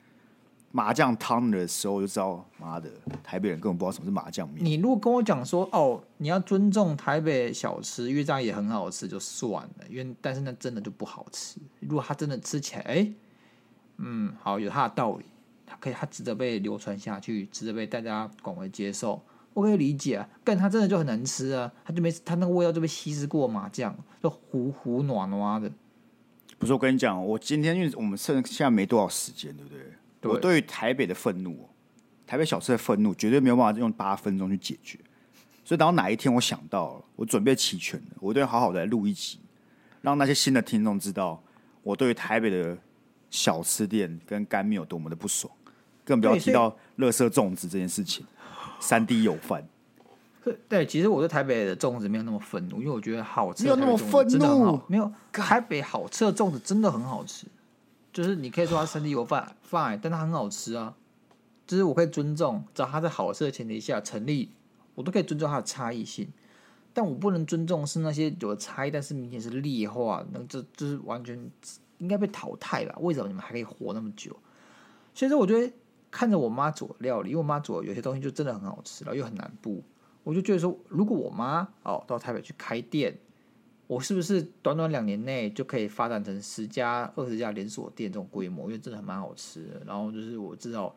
[0.72, 2.90] 麻酱汤的时候就知道，妈的，
[3.22, 4.64] 台北人根本不知道什么是麻酱面。
[4.64, 9.86] 你如果跟我讲说，哦，你要尊重台北小吃，因为这样也很好吃，就算了。
[9.90, 11.60] 因为但是那真的就不好吃。
[11.82, 13.12] 如果它真的吃起来，哎，
[13.98, 15.26] 嗯，好，有它的道理，
[15.66, 19.22] 它可以，它值得被流传下去，值得被大家广为接受，
[19.54, 20.30] 我可以理解啊。
[20.44, 23.94] 但它真的就很难吃啊，它就没，它那个味道就被稀释过麻酱，
[24.24, 25.70] 就糊糊暖暖的。
[26.58, 29.82] 不是，我跟你讲，我今天因为我们剩现在没多少时间，对不对？
[30.22, 31.68] 对我对于台北的愤怒，
[32.26, 34.98] 台北小吃的愤怒，绝对没有办法用八分钟去解决。
[35.66, 39.40] 所以，等到哪一天我想到了，我准备齐全了，我都要好好的来录一集，
[40.02, 41.42] 让那些新的听众知道，
[41.84, 42.78] 我对于台北的
[43.30, 45.52] 小吃店跟干面有多么的不爽。
[46.04, 48.26] 更不要提到垃圾粽子这件事情，
[48.80, 49.64] 三 D 有饭。
[50.68, 57.46] 对，其实我对台北的粽子没有那么愤怒，因为我觉得好吃的没有那么愤怒，没有台北好吃的粽子真的很好吃。
[58.12, 60.96] 就是你可以说它三 D 油饭饭但它很好吃啊。
[61.66, 64.52] 就是我可以尊重，只要它在好吃的前提下成立，
[64.94, 66.28] 我都可以尊重它的差异性。
[66.94, 71.50] 但我不能尊重是那些有差异，但是明显是劣化，那这就是完全
[72.00, 72.94] 应该被淘汰了。
[73.00, 74.36] 为什么你们还可以活那么久？
[75.14, 75.74] 所以说，我觉得
[76.10, 79.82] 看着我妈做料理，因为我妈做有些东西就真的很好吃，然后又很难不，
[80.24, 83.18] 我就觉得说，如果我妈哦到台北去开店。
[83.92, 88.68] 我是不是短短两年内就可以发展成十家、二十家连锁店这种规模？
[88.68, 89.82] 因为真的还蛮好吃的。
[89.86, 90.96] 然后就是我知道，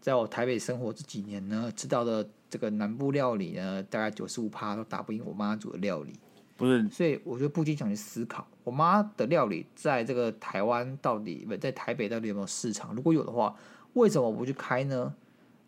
[0.00, 6.12] 在我台北生活这几年呢，吃到的这个南部料理呢，大概九十五趴都打不赢我妈煮的料理。
[6.56, 12.94] 不是，所以我就不禁想去思考，我妈的料理在这个台湾到底不在台北到底有没有市场？
[12.94, 13.56] 如果有的话，
[13.94, 15.12] 为什么我不去开呢？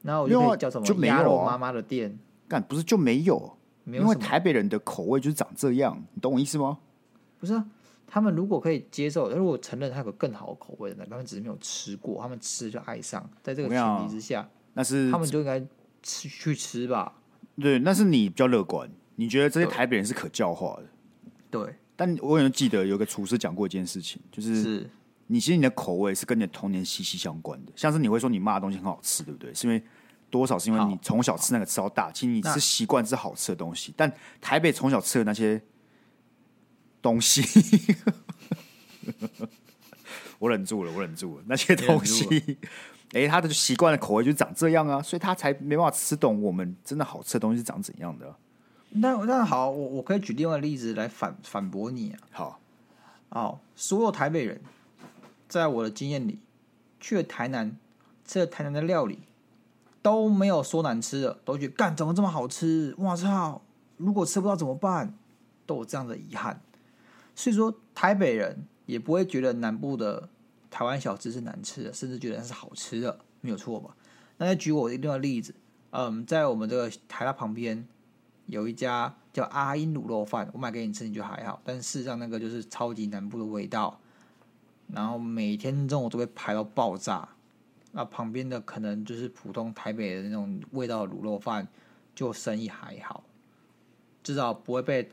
[0.02, 2.16] 然后我就可以叫什么鸭肉妈妈的店？
[2.46, 3.57] 干不是就没有？
[3.92, 6.78] 因为台北人的口味就是长这样，你懂我意思吗？
[7.38, 7.64] 不是啊，
[8.06, 15.60] 他们如果可以接受，如果承认他有个更好的口味的，他们只是没有吃过，他们吃就爱上，在这个前提之下，那是他们就应该
[16.02, 17.14] 吃去吃吧。
[17.60, 20.84] 对，那是你比较乐观，你觉得这些台北人是可教化的。
[21.50, 24.90] 对，但我有记得有个厨师讲过一件事情，就是，是
[25.26, 29.52] 你其实你的口味是跟你的童年息息相关的，像是你会说你妈的东西很好吃，对不对？
[29.54, 29.82] 是因为
[30.30, 33.94] 多少是因为你从小吃那个吃到大，其实你吃习惯是好吃的东西。
[33.96, 35.60] 但台北从小吃的那些
[37.00, 37.42] 东西，
[40.38, 41.44] 我忍住了，我忍住了。
[41.46, 42.58] 那些东西，
[43.12, 48.36] 哎、欸，他的习惯的口味就长这样啊，所以他才没办法吃懂我们真的好吃的东西是长怎样的、啊。
[48.90, 52.18] 那那好，我我可以举另外一个例子来反反驳你啊。
[52.30, 52.60] 好，
[53.30, 54.60] 哦，所有台北人，
[55.48, 56.38] 在我的经验里，
[57.00, 57.76] 去了台南
[58.26, 59.20] 吃了台南的料理。
[60.02, 62.94] 都没有说难吃的，都觉得干怎么这么好吃？
[62.98, 63.62] 我操！
[63.96, 65.18] 如果吃不到怎么办？
[65.66, 66.62] 都有这样的遗憾。
[67.34, 70.28] 所以说，台北人也不会觉得南部的
[70.70, 73.96] 台湾小吃是难吃的，甚至觉得它是好吃的，没有错吧？
[74.38, 75.54] 那再举我另外一个例子，
[75.90, 77.86] 嗯，在我们这个台大旁边
[78.46, 83.98] 有一家叫阿英卤肉饭，我买给你吃你就还好，但事实上那个就是超级南部的味道。
[84.92, 87.28] 然后每天中午都被排到爆炸。
[87.92, 91.66] 那旁边的可能就是普通台北的那种味道的卤肉饭，
[92.14, 93.24] 就生意还好，
[94.22, 95.10] 至少不会被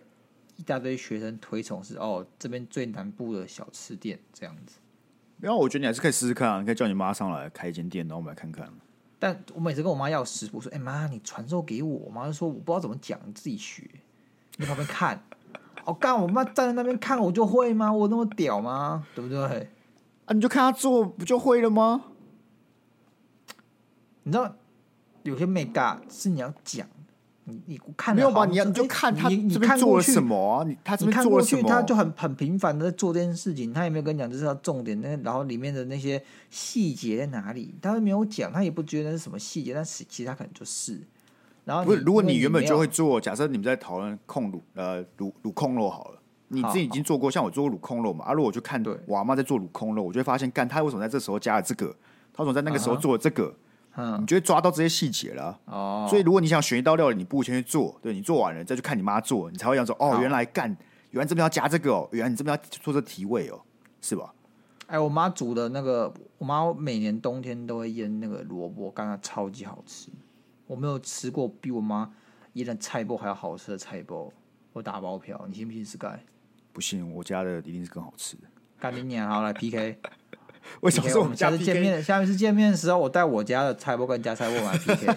[0.58, 4.80] 一大堆学生推崇是哦，这边最南部的小吃店这样子。
[5.40, 8.68] 然后我觉得你还是可以试试看啊，你可以叫你妈上来开一间店，然后我们来看看。
[9.18, 13.90] 但我每次跟我妈要食谱，说：“哎、欸、妈，你传授给我。”我妈就说：“我不知道怎么讲，你自己学。”
[14.58, 15.22] 你旁边看，
[15.86, 17.92] 哦，干我妈站在那边看，我就会吗？
[17.92, 19.06] 我那么屌吗？
[19.16, 19.70] 对不对？
[20.26, 22.04] 啊，你就看她做，不就会了吗？
[24.26, 24.54] 你知道
[25.24, 26.88] 有些美嘎是你要讲，
[27.46, 28.46] 你你看没有吧？
[28.46, 30.64] 你要你就看他这边做了什么啊？
[30.68, 31.70] 你他这边做了什么？
[31.70, 41.00] 他就很很频繁的在做这件事情，他也没有跟你讲这是他重点，那然后里面的那些细节在哪里，他都没有讲，他也不觉得是什么细节，但是其实他可能就是。
[41.66, 51.96] 然后不是，如果你原本就会做，假设你们在讨论控卤呃卤卤控肉好了，你自己已经做过，像我做过卤控肉嘛，啊，如果我就看对我阿妈在做卤控肉，我就会发现，干他为什么在这时候加了这个，
[52.34, 53.54] 他为什么在那个时候做了这个。
[53.96, 56.06] 嗯，你就会抓到这些细节了哦。
[56.10, 60.68] 所以如果你想选一道料理，你不如先去做，对，你做完了再去看你妈做，你才会想说哦，原来干，
[61.12, 63.62] 原来这边要加这个哦，原来你这边要做这提味哦，
[64.02, 64.34] 是吧？
[64.88, 70.10] 哎，我妈煮的那个，我妈每年冬天都会腌那个萝卜干，它超级好吃。
[70.68, 72.12] 我没有吃过比我妈
[72.54, 74.32] 腌的菜脯还要好吃的菜包，
[74.74, 76.20] 我打包票，你信不信？Sky？
[76.74, 78.44] 不信，我家的一定是更好吃的。
[78.80, 79.98] 干明年，好来 PK。
[80.82, 82.02] 为什么是我们下次见面？
[82.04, 85.16] 下一次见面的时候，我带我家的菜包跟家菜包来 PK。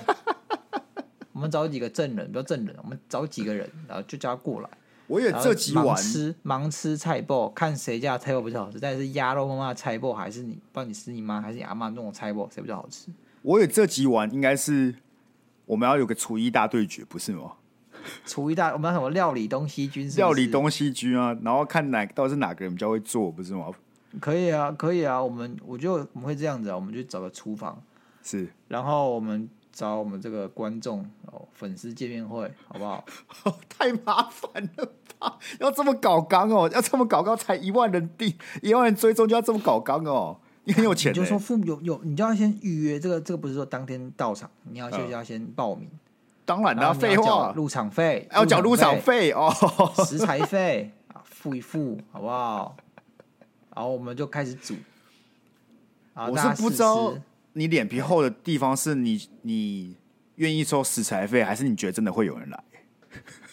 [1.32, 4.68] 我们找几个证人，不要证人，我们找几个人，然后就叫他过来。
[5.06, 8.78] 我也这几碗盲吃盲吃菜包，看谁家的菜包比较好吃。
[8.80, 13.08] 但是鸭肉妈妈的菜包，还是你不知道你是你妈还是你阿妈弄的菜包，谁比较好吃？
[13.42, 14.94] 我也这几碗，应该是
[15.64, 17.52] 我们要有个厨艺大对决，不是吗？
[18.26, 20.16] 厨艺大，我们要什么料理东西军是是？
[20.18, 23.66] 料理东西军啊，然后看哪到底是哪个人比较会做，不是吗？
[24.20, 27.80] 可以啊，可以啊，我们我就我们会这样子啊，我们就找个厨房，
[28.22, 33.04] 是，然后我们找我们这个观众哦，粉丝见面会，好不好？
[33.68, 35.38] 太麻烦了吧？
[35.60, 45.88] 要这么搞刚哦，要这么搞刚才一万人订，一万人追踪就要这么搞刚哦，你很有钱，你就说父母有有，你就要先预约这个，这个不是说当天到场，你要先要先报名，
[46.44, 49.52] 当然啦，废话，入场费要缴入场费哦，
[50.06, 52.74] 食材费啊，付一付，好不好？
[53.78, 54.74] 然后我们就开始煮。
[56.14, 57.16] 我是不知道
[57.52, 59.94] 你脸皮厚的地方是你你
[60.34, 62.64] 愿意收食材费，还是你觉得真的会有人来？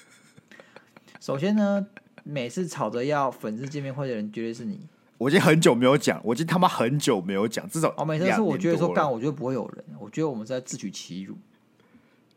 [1.21, 1.86] 首先呢，
[2.23, 4.88] 每次吵着要粉丝见面会的人绝对是你。
[5.19, 11.38] 我已经很久没有讲，我已经他妈很久没有讲，至少哦，每次是我觉得说干，我觉得不会有人，我觉得我们是在自取其辱。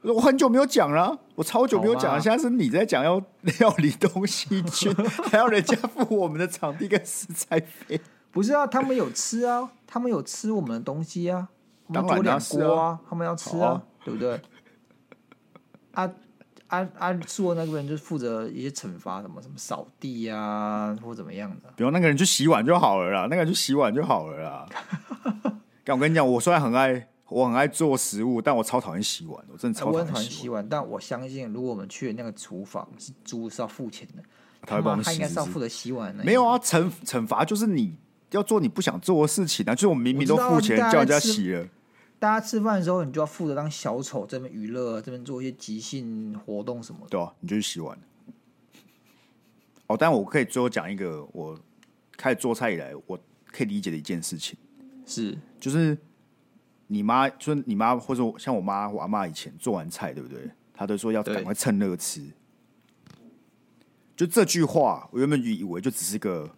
[0.03, 2.21] 我很久没有讲了，我超久没有讲了。
[2.21, 3.21] 现在是你在讲要
[3.59, 4.93] 料理东西去，
[5.31, 8.01] 还要人家付我们的场地跟食材费。
[8.31, 11.49] 不是啊，他们有吃啊，他们有吃我们的东西啊。
[11.93, 14.41] 当然要吃啊，他们要吃啊，对不对？
[15.93, 16.09] 啊
[16.69, 17.19] 啊啊！
[17.27, 21.71] 说那个人就是负责一些惩罚，什么什么扫地啊，或怎么样的。
[21.75, 24.67] 比如那个人去洗碗就好了啦，那个人去洗碗就好了啦。
[25.83, 27.09] 但我跟你讲，我虽然很爱。
[27.29, 29.45] 我很爱做食物，但我超讨厌洗碗。
[29.53, 30.67] 我真的超讨厌洗，洗碗。
[30.67, 34.23] 但我相信，如果我们去的那个厨房是租是要付钱的，
[34.63, 35.11] 他会帮我们洗。
[35.11, 36.25] 他应该是要负责洗碗的。
[36.25, 37.95] 没有啊，惩惩罚就是你
[38.31, 39.75] 要做你不想做的事情啊。
[39.75, 41.69] 就是我们明明都付钱叫人家洗了。
[42.19, 47.09] 大家吃饭的时候，你就要负责当小丑，这边娱乐，这边做一些即兴活动什么的。
[47.11, 47.99] 对啊，你就去洗碗。
[49.87, 51.59] 哦，但我可以最后讲一个我
[52.17, 53.19] 开始做菜以来我
[53.53, 54.57] 可以理解的一件事情，
[55.05, 55.95] 是就是。
[56.89, 60.51] 你妈就是你妈，或者像我妈、我阿妈以前做完菜，对不对？
[60.75, 62.23] 她都说要赶快趁热吃。
[64.17, 66.51] 就这句话，我原本以为就只是个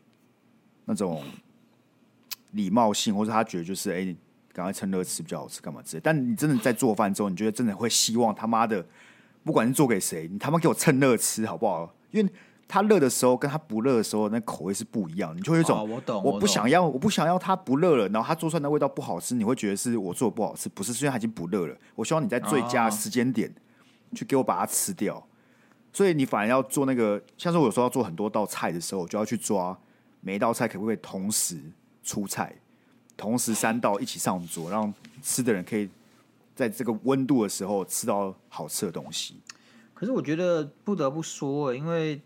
[0.87, 1.23] 那种
[2.53, 4.17] 礼貌性，或者他觉得就是哎，
[4.53, 6.01] 赶快趁热吃比较好吃，干嘛之类。
[6.03, 8.85] 但你真的在做饭之后，你觉得真的会希望他妈的，
[9.45, 11.95] 不管是做给谁，你他妈给我趁热吃好不好？
[12.11, 12.33] 因为。
[12.73, 15.37] 它热的时候跟它不热的时候，那口味是不一样。
[15.37, 21.77] 你就会有一种，我懂，我不想要，我不想要它不热了，然后它做出来的味道不好吃，你会觉得是我做的不好吃，不是，虽然它已经不热了。
[21.97, 23.53] 我希望你在最佳时间点
[24.15, 25.21] 去给我把它吃掉。
[25.93, 29.77] 所以你反而要做那个，像是我有时候要做很多道菜的时候，我就要去抓
[30.21, 31.61] 每一道菜可不可以同时
[32.05, 32.55] 出菜，
[33.17, 35.91] 同时三道一起上桌，让吃的人可以
[36.55, 39.41] 在这个温度的时候吃到好吃的东西。
[39.93, 42.23] 可是我觉得不得不说，因为。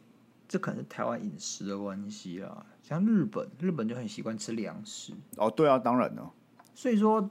[0.54, 5.12] 这可能是台湾饮食的关系啊，像日本，日本就很习惯吃粮食。
[5.36, 6.30] 哦，对啊，当然了。
[6.76, 7.28] 所以说，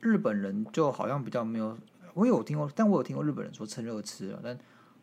[0.00, 1.74] 日本人就好像比较没有，
[2.12, 4.58] 我有听过，但我有听过日本人说趁热吃啊，但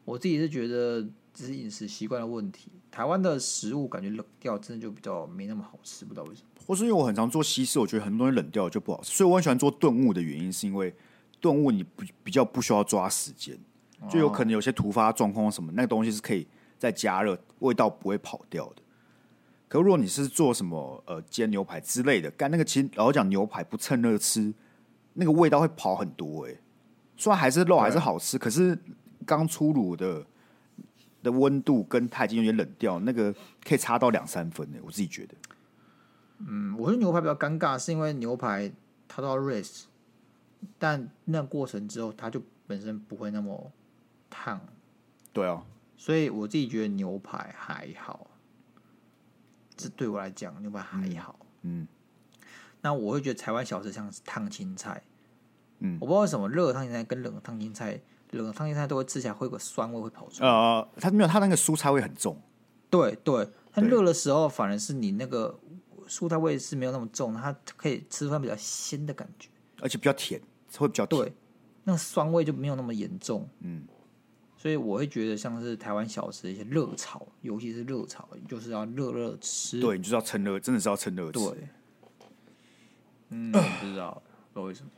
[0.05, 1.01] 我自己是觉得
[1.33, 2.69] 只是饮食习惯的问题。
[2.91, 6.47] 台湾的食物感觉冷掉，真的就比较没那么好吃，不知道为什么。
[6.67, 10.93] 或是因为我很常做西式，我觉得很多东西冷掉就不好吃，所以我很喜欢做炖物的原因，是因为
[11.41, 13.57] 炖物你不比较不需要抓时间，
[14.07, 16.45] 就有可能有些突发状况什么，那个东西是可以
[16.77, 18.81] 再加热，味道不会跑掉的。
[19.67, 24.53] 可如果你是做什么呃煎牛排之类的，干那个其实老实讲牛排不趁热吃，
[25.13, 26.59] 那个味道会跑很多哎、欸。
[27.17, 28.77] 虽然还是肉还是好吃，可是
[29.25, 30.25] 刚出炉的
[31.23, 33.33] 的温度跟它已经有点冷掉，那个
[33.65, 34.81] 可以差到两三分呢、欸。
[34.85, 35.35] 我自己觉得。
[36.47, 38.71] 嗯，我觉得牛排比较尴尬，是因为牛排
[39.07, 39.85] 它都要 rest，
[40.77, 43.71] 但那个过程之后它就本身不会那么
[44.29, 44.61] 烫。
[45.33, 45.65] 对啊，
[45.97, 48.27] 所以我自己觉得牛排还好。
[49.75, 51.37] 这对我来讲，牛排还好。
[51.63, 51.87] 嗯，嗯，
[52.81, 55.03] 那我会觉得台湾小吃像是烫青菜。
[55.79, 57.99] 嗯，我不知道为什么热的烫青菜跟冷的烫青菜，
[58.31, 60.49] 冷的烫青菜都会吃起来会有个酸味会跑出来。
[60.49, 62.41] 呃，它没有，它那个蔬菜味很重。
[62.89, 65.59] 对对，它热的时候反而是你那个
[66.07, 69.49] 蔬菜味是没有那么重，它可以吃出来比较鲜的感觉，
[69.81, 70.41] 而且比较甜，
[70.77, 71.21] 会比较甜。
[71.21, 71.33] 对，
[71.83, 73.47] 那个酸味就没有那么严重。
[73.59, 73.85] 嗯。
[74.67, 79.79] 所以我会觉得像是台湾小吃的一些热炒，尤其是热炒，就是要热热吃。
[79.79, 81.39] 对，你就是要趁热，真的是要趁热吃。
[81.39, 81.69] 对，
[83.29, 83.49] 嗯，
[83.79, 84.89] 不知道不知道为什么。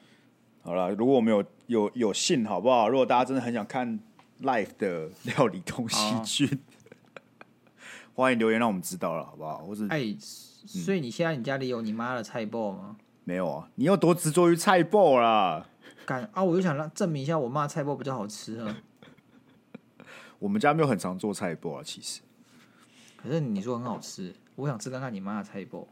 [0.63, 2.89] 好了，如果我们有有有幸，好不好？
[2.89, 3.99] 如果大家真的很想看
[4.41, 6.57] live 的 料理东西剧，
[8.15, 9.59] 欢迎留言让我们知道了，好不好？
[9.59, 10.15] 或是哎，
[10.65, 12.97] 所以你现在你家里有你妈的菜脯吗？
[13.23, 15.67] 没有啊，你又多执着于菜脯啦？
[16.07, 16.43] 干啊！
[16.43, 18.75] 我就想让证明一下，我妈的菜脯比较好吃啊。
[20.39, 22.21] 我们家没有很常做菜包啊，其实。
[23.17, 25.85] 可是你说很好吃，我想吃看看你妈的菜脯。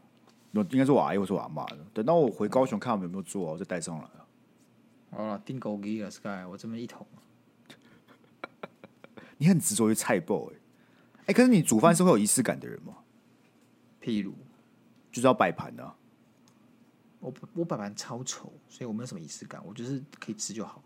[0.52, 1.78] 应该是我阿姨或是我阿妈的。
[1.92, 4.08] 等到我回高雄看我们有没有做，我再带上来。
[5.10, 7.06] 好了，订购机了，Sky，我这么一桶。
[9.36, 10.56] 你很执着于菜包哎，
[11.26, 12.94] 哎，可是你煮饭是会有仪式感的人吗？
[14.02, 14.34] 譬如，
[15.12, 15.94] 就是要摆盘的。
[17.20, 20.82] 我我摆盘超丑，所以我没有什么仪式感，我就是可以吃就好。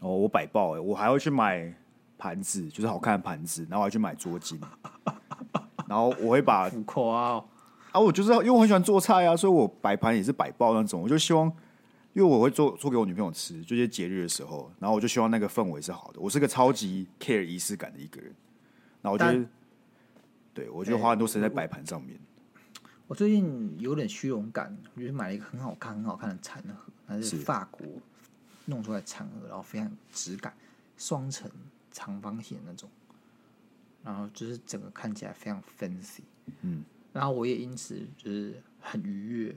[0.00, 1.74] 哦，我摆爆哎，我还会去买。
[2.20, 4.60] 盘子就是好看的盘子，然后我还去买桌巾，
[5.88, 7.42] 然后我会把浮夸
[7.92, 11.00] 啊，我就是因为我很喜欢做菜啊，所以我摆盘也是摆爆那种。
[11.00, 11.46] 我就希望，
[12.12, 16.20] 因为我会做做给我女朋友吃，就一些节日的时候，然后我就希望那个氛围是好的。
[16.20, 18.32] 我是个超级 care 仪式感的一个人，
[19.02, 19.44] 然后我觉得，
[20.52, 22.16] 对我就花很多时间在摆盘上面。
[23.08, 27.84] 我最近有点虚荣感，我就买了一个很好看、很好看的餐盒，它是法国
[28.66, 30.54] 弄出来的餐盒，然后非常有质感，
[30.96, 31.50] 双层。
[32.00, 32.88] 长方形那种，
[34.02, 36.22] 然后就是整个看起来非常 fancy，
[36.62, 36.82] 嗯，
[37.12, 39.56] 然后我也因此就是很愉悦，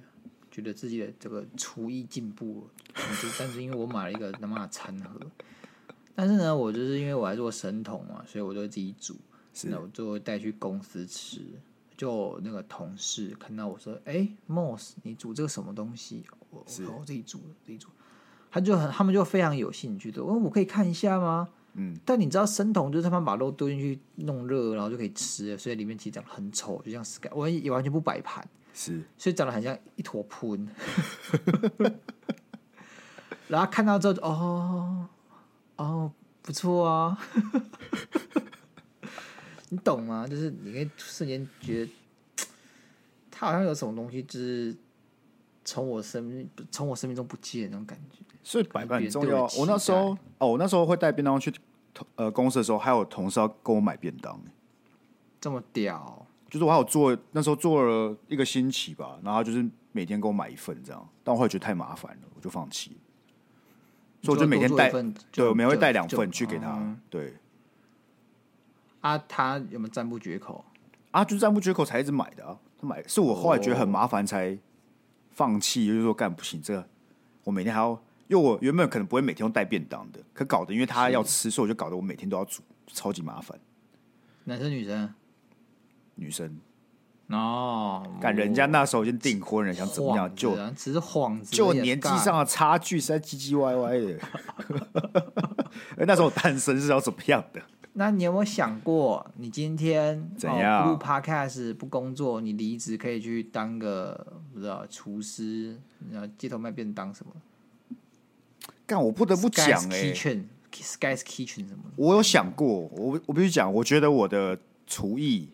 [0.52, 3.04] 觉得自己的这个厨艺进步了。
[3.40, 5.18] 但是因为我买了一个他妈的餐盒，
[6.14, 9.16] 但是呢，我就是因为我还做神童嘛，所以我就自己煮，
[9.64, 11.42] 那我就会带去公司吃。
[11.96, 17.88] 就那个同事看到我说：“哎，Moss，你煮这个什么东西？”我我说我自己煮的，自己煮。
[18.52, 21.50] 他就很，他们就非常有兴趣的，我说我可以看一下吗？
[21.76, 30.68] 嗯，但你知道生酮就是他们把肉丢进去弄热，然后就可以吃，所以里面其实长得很丑，就像 Sky，我也完全不摆盘，是，所以长得很像一坨喷。
[33.50, 35.10] 然后看到之后，哦
[35.78, 36.12] 哦，
[36.42, 37.18] 不错啊，
[39.70, 40.28] 你懂吗？
[40.28, 41.92] 就是你可以瞬间觉得，
[43.32, 44.76] 他好像有什么东西，就是
[45.66, 48.20] 从我生命从我生命中不见那种感觉。
[48.44, 49.44] 所以摆盘很重要。
[49.58, 51.52] 我那时候哦，我那时候会带便当去
[52.16, 54.40] 呃公司的时候，还有同事要跟我买便当。
[55.40, 56.26] 这么屌？
[56.50, 62.96] 就是我还有做那时候做了一个星期吧，然后就是每天给我买一份这样，但我后来觉得太麻烦了，我就放弃。
[64.22, 64.92] 所以我就每天带，
[65.32, 66.78] 对，我每天会带两份去给他。
[66.78, 67.34] 嗯、对。
[69.02, 70.64] 啊，他有没有赞不绝口？
[71.12, 72.58] 啊，就是赞不绝口才一直买的啊。
[72.80, 74.58] 他买是我后来觉得很麻烦才
[75.32, 76.88] 放弃，就是说干不行，这个
[77.46, 78.00] 我每天还要。
[78.28, 83.60] 因为我原本可能不会每天都带便当的，可搞得因为他要吃，所以我就搞得我每天都要煮，超级麻烦。
[84.46, 85.14] 男生女生？
[86.16, 86.58] 女生。
[87.28, 90.36] 哦，干人家那时候已经订婚了，想怎么样？
[90.36, 94.20] 就只是幌子，就年纪上的差距实在唧唧歪歪的。
[95.98, 97.62] 哎 那时候我单身是要怎么样的？
[97.94, 100.84] 那你有没有想过，你今天怎样？
[100.84, 105.80] 不录 Podcast 不工作，你离职可以去当个不知道厨师，
[106.12, 107.32] 然后街头卖便当什么？
[108.86, 111.84] 但我不得不讲哎，Sky's Kitchen 什么？
[111.96, 114.58] 我有想过，我我必须讲，我觉得我的
[114.88, 115.50] 厨艺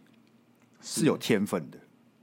[0.82, 1.78] 是有天分的，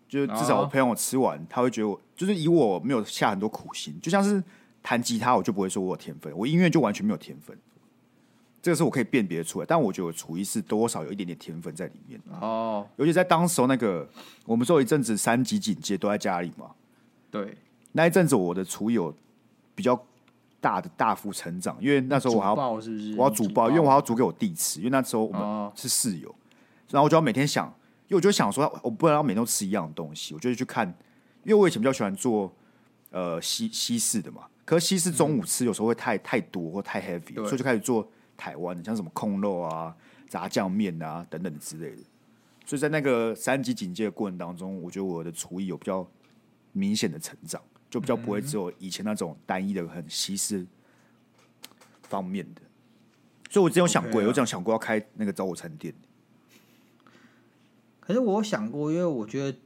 [0.08, 4.42] 就是至少我朋友吃完，他会觉得我就是以我没有下很多苦心，就像是
[4.82, 7.56] 弹吉他，我就不会说我有天分，我音乐就完全没有天分，
[8.62, 9.66] 这个是我可以辨别出来。
[9.66, 12.20] 但我觉得我厨艺是多少有一点点天分在里面。
[12.40, 12.86] 哦。
[12.96, 14.08] 尤其在当时候那个，
[14.44, 16.70] 我们说有一阵子三级警戒都在家里嘛，
[17.30, 17.56] 对，
[17.92, 19.14] 那一阵子我的厨艺有
[19.74, 20.02] 比较
[20.66, 23.14] 大的大幅成长，因为那时候我还要是不是？
[23.16, 26.34] 我要煮爆，因为我还要煮给我弟吃，因为那时候我们是室友，哦、
[26.90, 27.68] 然后我就要每天想，
[28.08, 30.88] 因为我就想说，我不能让每天都吃一样的东西，我就去看，
[31.44, 32.52] 因为我以前比较喜欢做
[33.12, 38.04] 呃西西式的嘛，可是西式中午吃有时候会太太多或太 heavy，所以就开始做
[38.36, 39.94] 台湾的，像什么空肉啊、
[40.28, 42.02] 炸酱面啊等等之类的。
[42.64, 46.04] 所以在那个三级警戒的过程当中，我觉得我的厨艺有比较
[46.72, 47.62] 明显的成长。
[47.88, 50.66] 就比较不会只有以前那种单一的很西式
[52.02, 52.60] 方面的，
[53.48, 55.94] 所以我之前有想过，有这样想过要开那个早午餐店。
[58.00, 59.58] 可是我想过，因为我觉得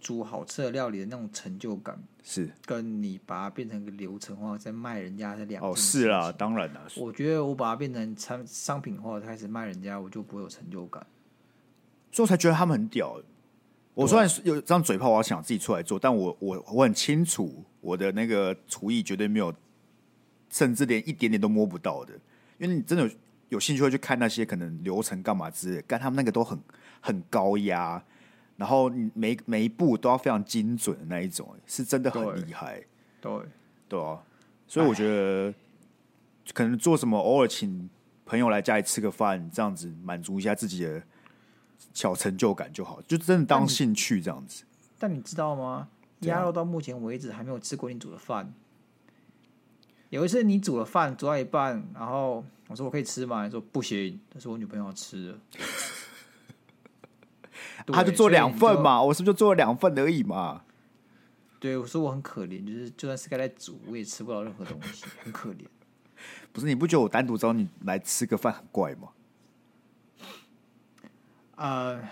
[0.00, 6.82] 煮好吃的料理的那种成就感，是跟你把它变成一个流程化再卖人家是两哦，是啦，当然啦。
[6.96, 11.06] 我觉得我把它变成产商品化开始卖人家，我就不会有成就感，
[12.10, 13.18] 所以我才觉得他们很屌。
[13.94, 19.52] 我虽然有这张嘴炮，我要想自己出来做，但我我我很清楚，我的那个厨艺绝对没有，
[20.48, 22.14] 甚至连一点点都摸不到的。
[22.58, 23.10] 因为你真的有
[23.50, 26.58] 有兴趣会去看那些可能流程干嘛之类，干他们那个都很
[27.00, 28.02] 很高压，
[28.56, 32.82] 然后你每每一步都要非常精准的那一种，是真的很厉害。
[33.20, 33.30] 对
[33.88, 34.18] 对啊，
[34.66, 35.52] 所以我觉得
[36.54, 37.90] 可能做什么，偶尔请
[38.24, 41.02] 朋友来家里吃个饭，这样子满足一下自己的。
[41.94, 44.64] 小成就感就好，就真的当兴趣这样子。
[44.98, 45.88] 但你，知道吗？
[46.20, 48.54] 鸭肉到目前为止还没有吃过你煮的饭。
[50.10, 53.44] 有一次你煮了饭，煮到一半，然后我说我可以吃吗？
[53.44, 55.38] 你说不行，但是我女朋友要吃了。
[57.92, 60.62] 他就做两份嘛，我是不是就做了两份而已嘛？
[61.58, 65.64] 对，我说我很可怜，就是就算是该来煮，我也吃不到任何东西，很可怜。
[66.52, 69.08] 不是你不觉得我单独找你来吃个饭很怪吗？
[71.62, 72.02] 呃，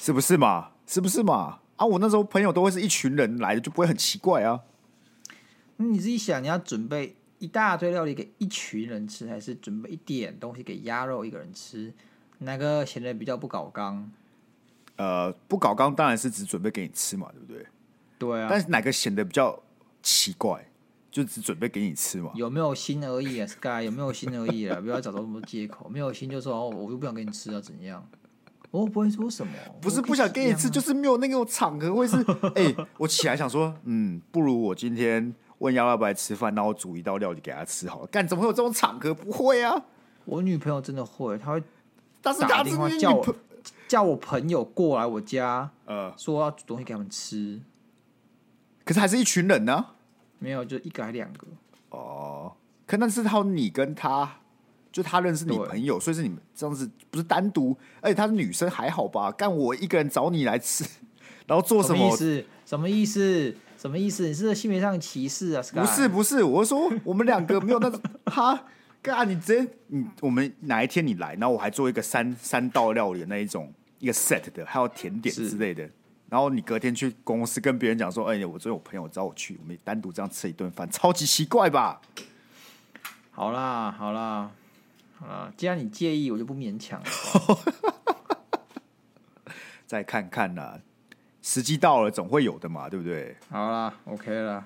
[0.00, 0.70] 是不是嘛？
[0.86, 1.60] 是不是嘛？
[1.76, 4.62] 啊，我那时候朋友都会是一群人来的，就不会很奇怪啊。
[5.76, 11.92] 那你自己想，你要准备一大堆料理给一群人吃，还是准备一点东西给鸭肉一个人吃？
[12.38, 14.10] 哪个显得比较不搞刚？
[14.96, 17.66] 呃，不搞刚当然是只准备给你吃嘛，对不对？
[18.18, 18.48] 对啊。
[18.50, 19.62] 但是哪个显得比较
[20.02, 20.66] 奇怪？
[21.10, 22.32] 就只准备给你吃嘛？
[22.34, 23.84] 有没有心而已啊，Sky？
[23.84, 24.80] 有没有心而已啊？
[24.80, 25.86] 不要找到那么多借口。
[25.90, 28.08] 没有心就说哦，我又不想给你吃啊，怎样？
[28.70, 32.16] 我不会说什么，不是不想给你吃，就是没有那个场合，会是
[32.54, 38.06] 哎、欸，我起来想说，嗯，不如我今天问要不要来吃饭，那我煮一道料理给他吃好了。
[38.08, 39.14] 干，怎么会有这种场合？
[39.14, 39.82] 不会啊，
[40.26, 41.62] 我女朋友真的会，她会，
[42.20, 43.36] 但是打电话叫我
[43.88, 47.60] 叫我朋友过来我家，呃，说要煮东西给他们吃，
[48.84, 49.94] 可是还是一群人呢、啊，
[50.38, 51.46] 没有，就一个还两个，
[51.88, 52.52] 哦，
[52.86, 54.40] 可那是他你跟他。
[54.90, 57.76] 就他认识你朋友，所以是你们这样子，不是单独。
[58.00, 59.30] 而且她是女生，还好吧？
[59.32, 60.84] 干我一个人找你来吃，
[61.46, 61.98] 然后做什么？
[61.98, 62.44] 什么意思？
[62.66, 63.56] 什么意思？
[63.78, 64.26] 什么意思？
[64.26, 65.62] 你是性别上歧视啊？
[65.74, 68.00] 不是不是，我是说我们两个没有那种。
[68.26, 68.64] 哈，
[69.00, 75.88] 干你直接你我们哪一天你来，然后我还做一个三三道料理的那一种一个 set 的，还有甜点之类的。
[76.28, 82.00] 然后你隔天去公司跟别人讲说：“哎、欸，我昨天我朋友找我去，我们单独这样吃一顿饭，超级奇怪吧？”
[83.30, 84.50] 好啦，好啦。
[85.20, 87.06] 啊，既然你介意，我就不勉强了。
[89.86, 90.78] 再看看啦，
[91.40, 93.36] 时机到了，总会有的嘛，对不对？
[93.48, 94.64] 好啦，OK 了，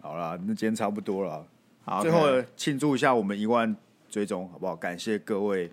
[0.00, 1.46] 好啦，那今天差不多了。
[1.84, 3.74] 好，最后庆祝一下我们一万
[4.08, 4.74] 追踪，好不好？
[4.74, 5.70] 感谢各位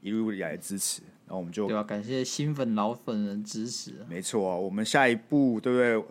[0.00, 1.82] 一路以来的支持，然后我们就对吧？
[1.82, 4.04] 感谢新粉老粉的支持。
[4.08, 6.04] 没错啊，我们下一步对不对？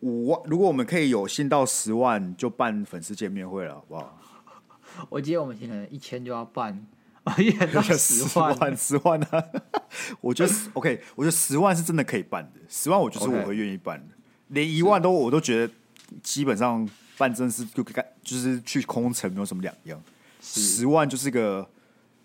[0.00, 4.18] 五万，如果我们可以有幸到十万，就办粉丝见面会了，好不好？
[5.08, 6.86] 我记得我们可能一千就要办，
[7.24, 9.44] 啊，一千到十万，十万，十万啊！
[10.20, 12.60] 我觉得 OK，我觉得十万是真的可以办的。
[12.68, 14.14] 十万，我就是我会愿意办的。
[14.48, 15.72] 连一万都，我都觉得
[16.22, 20.02] 基本上办正式就干，就是去空城没有什么两样。
[20.40, 21.68] 十万就是个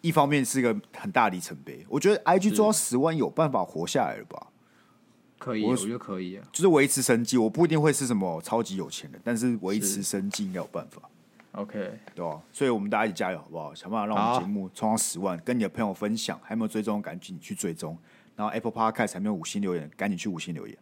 [0.02, 1.86] 一方面是一个很大里程碑。
[1.88, 4.48] 我觉得 IG 做到十万有办法活下来了吧？
[5.38, 6.44] 可以，我，我觉得可以啊。
[6.52, 11.02] 就是维持生计，我不一定会是什么超级有钱的，但是维持生计应该有办法。
[11.58, 12.40] OK，对吧？
[12.52, 13.74] 所以我们大家一起加油，好不好？
[13.74, 16.40] 想办法让我们节目冲到十万，跟你的朋友分享。
[16.44, 17.98] 还没有追踪，赶紧去追踪。
[18.36, 20.78] 然后 Apple Podcast 还没有五星留言，赶紧去五星留言。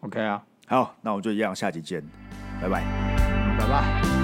[0.00, 2.04] OK 啊，好，那我们就一样，下集见，
[2.60, 2.84] 拜拜，
[3.58, 4.17] 拜拜。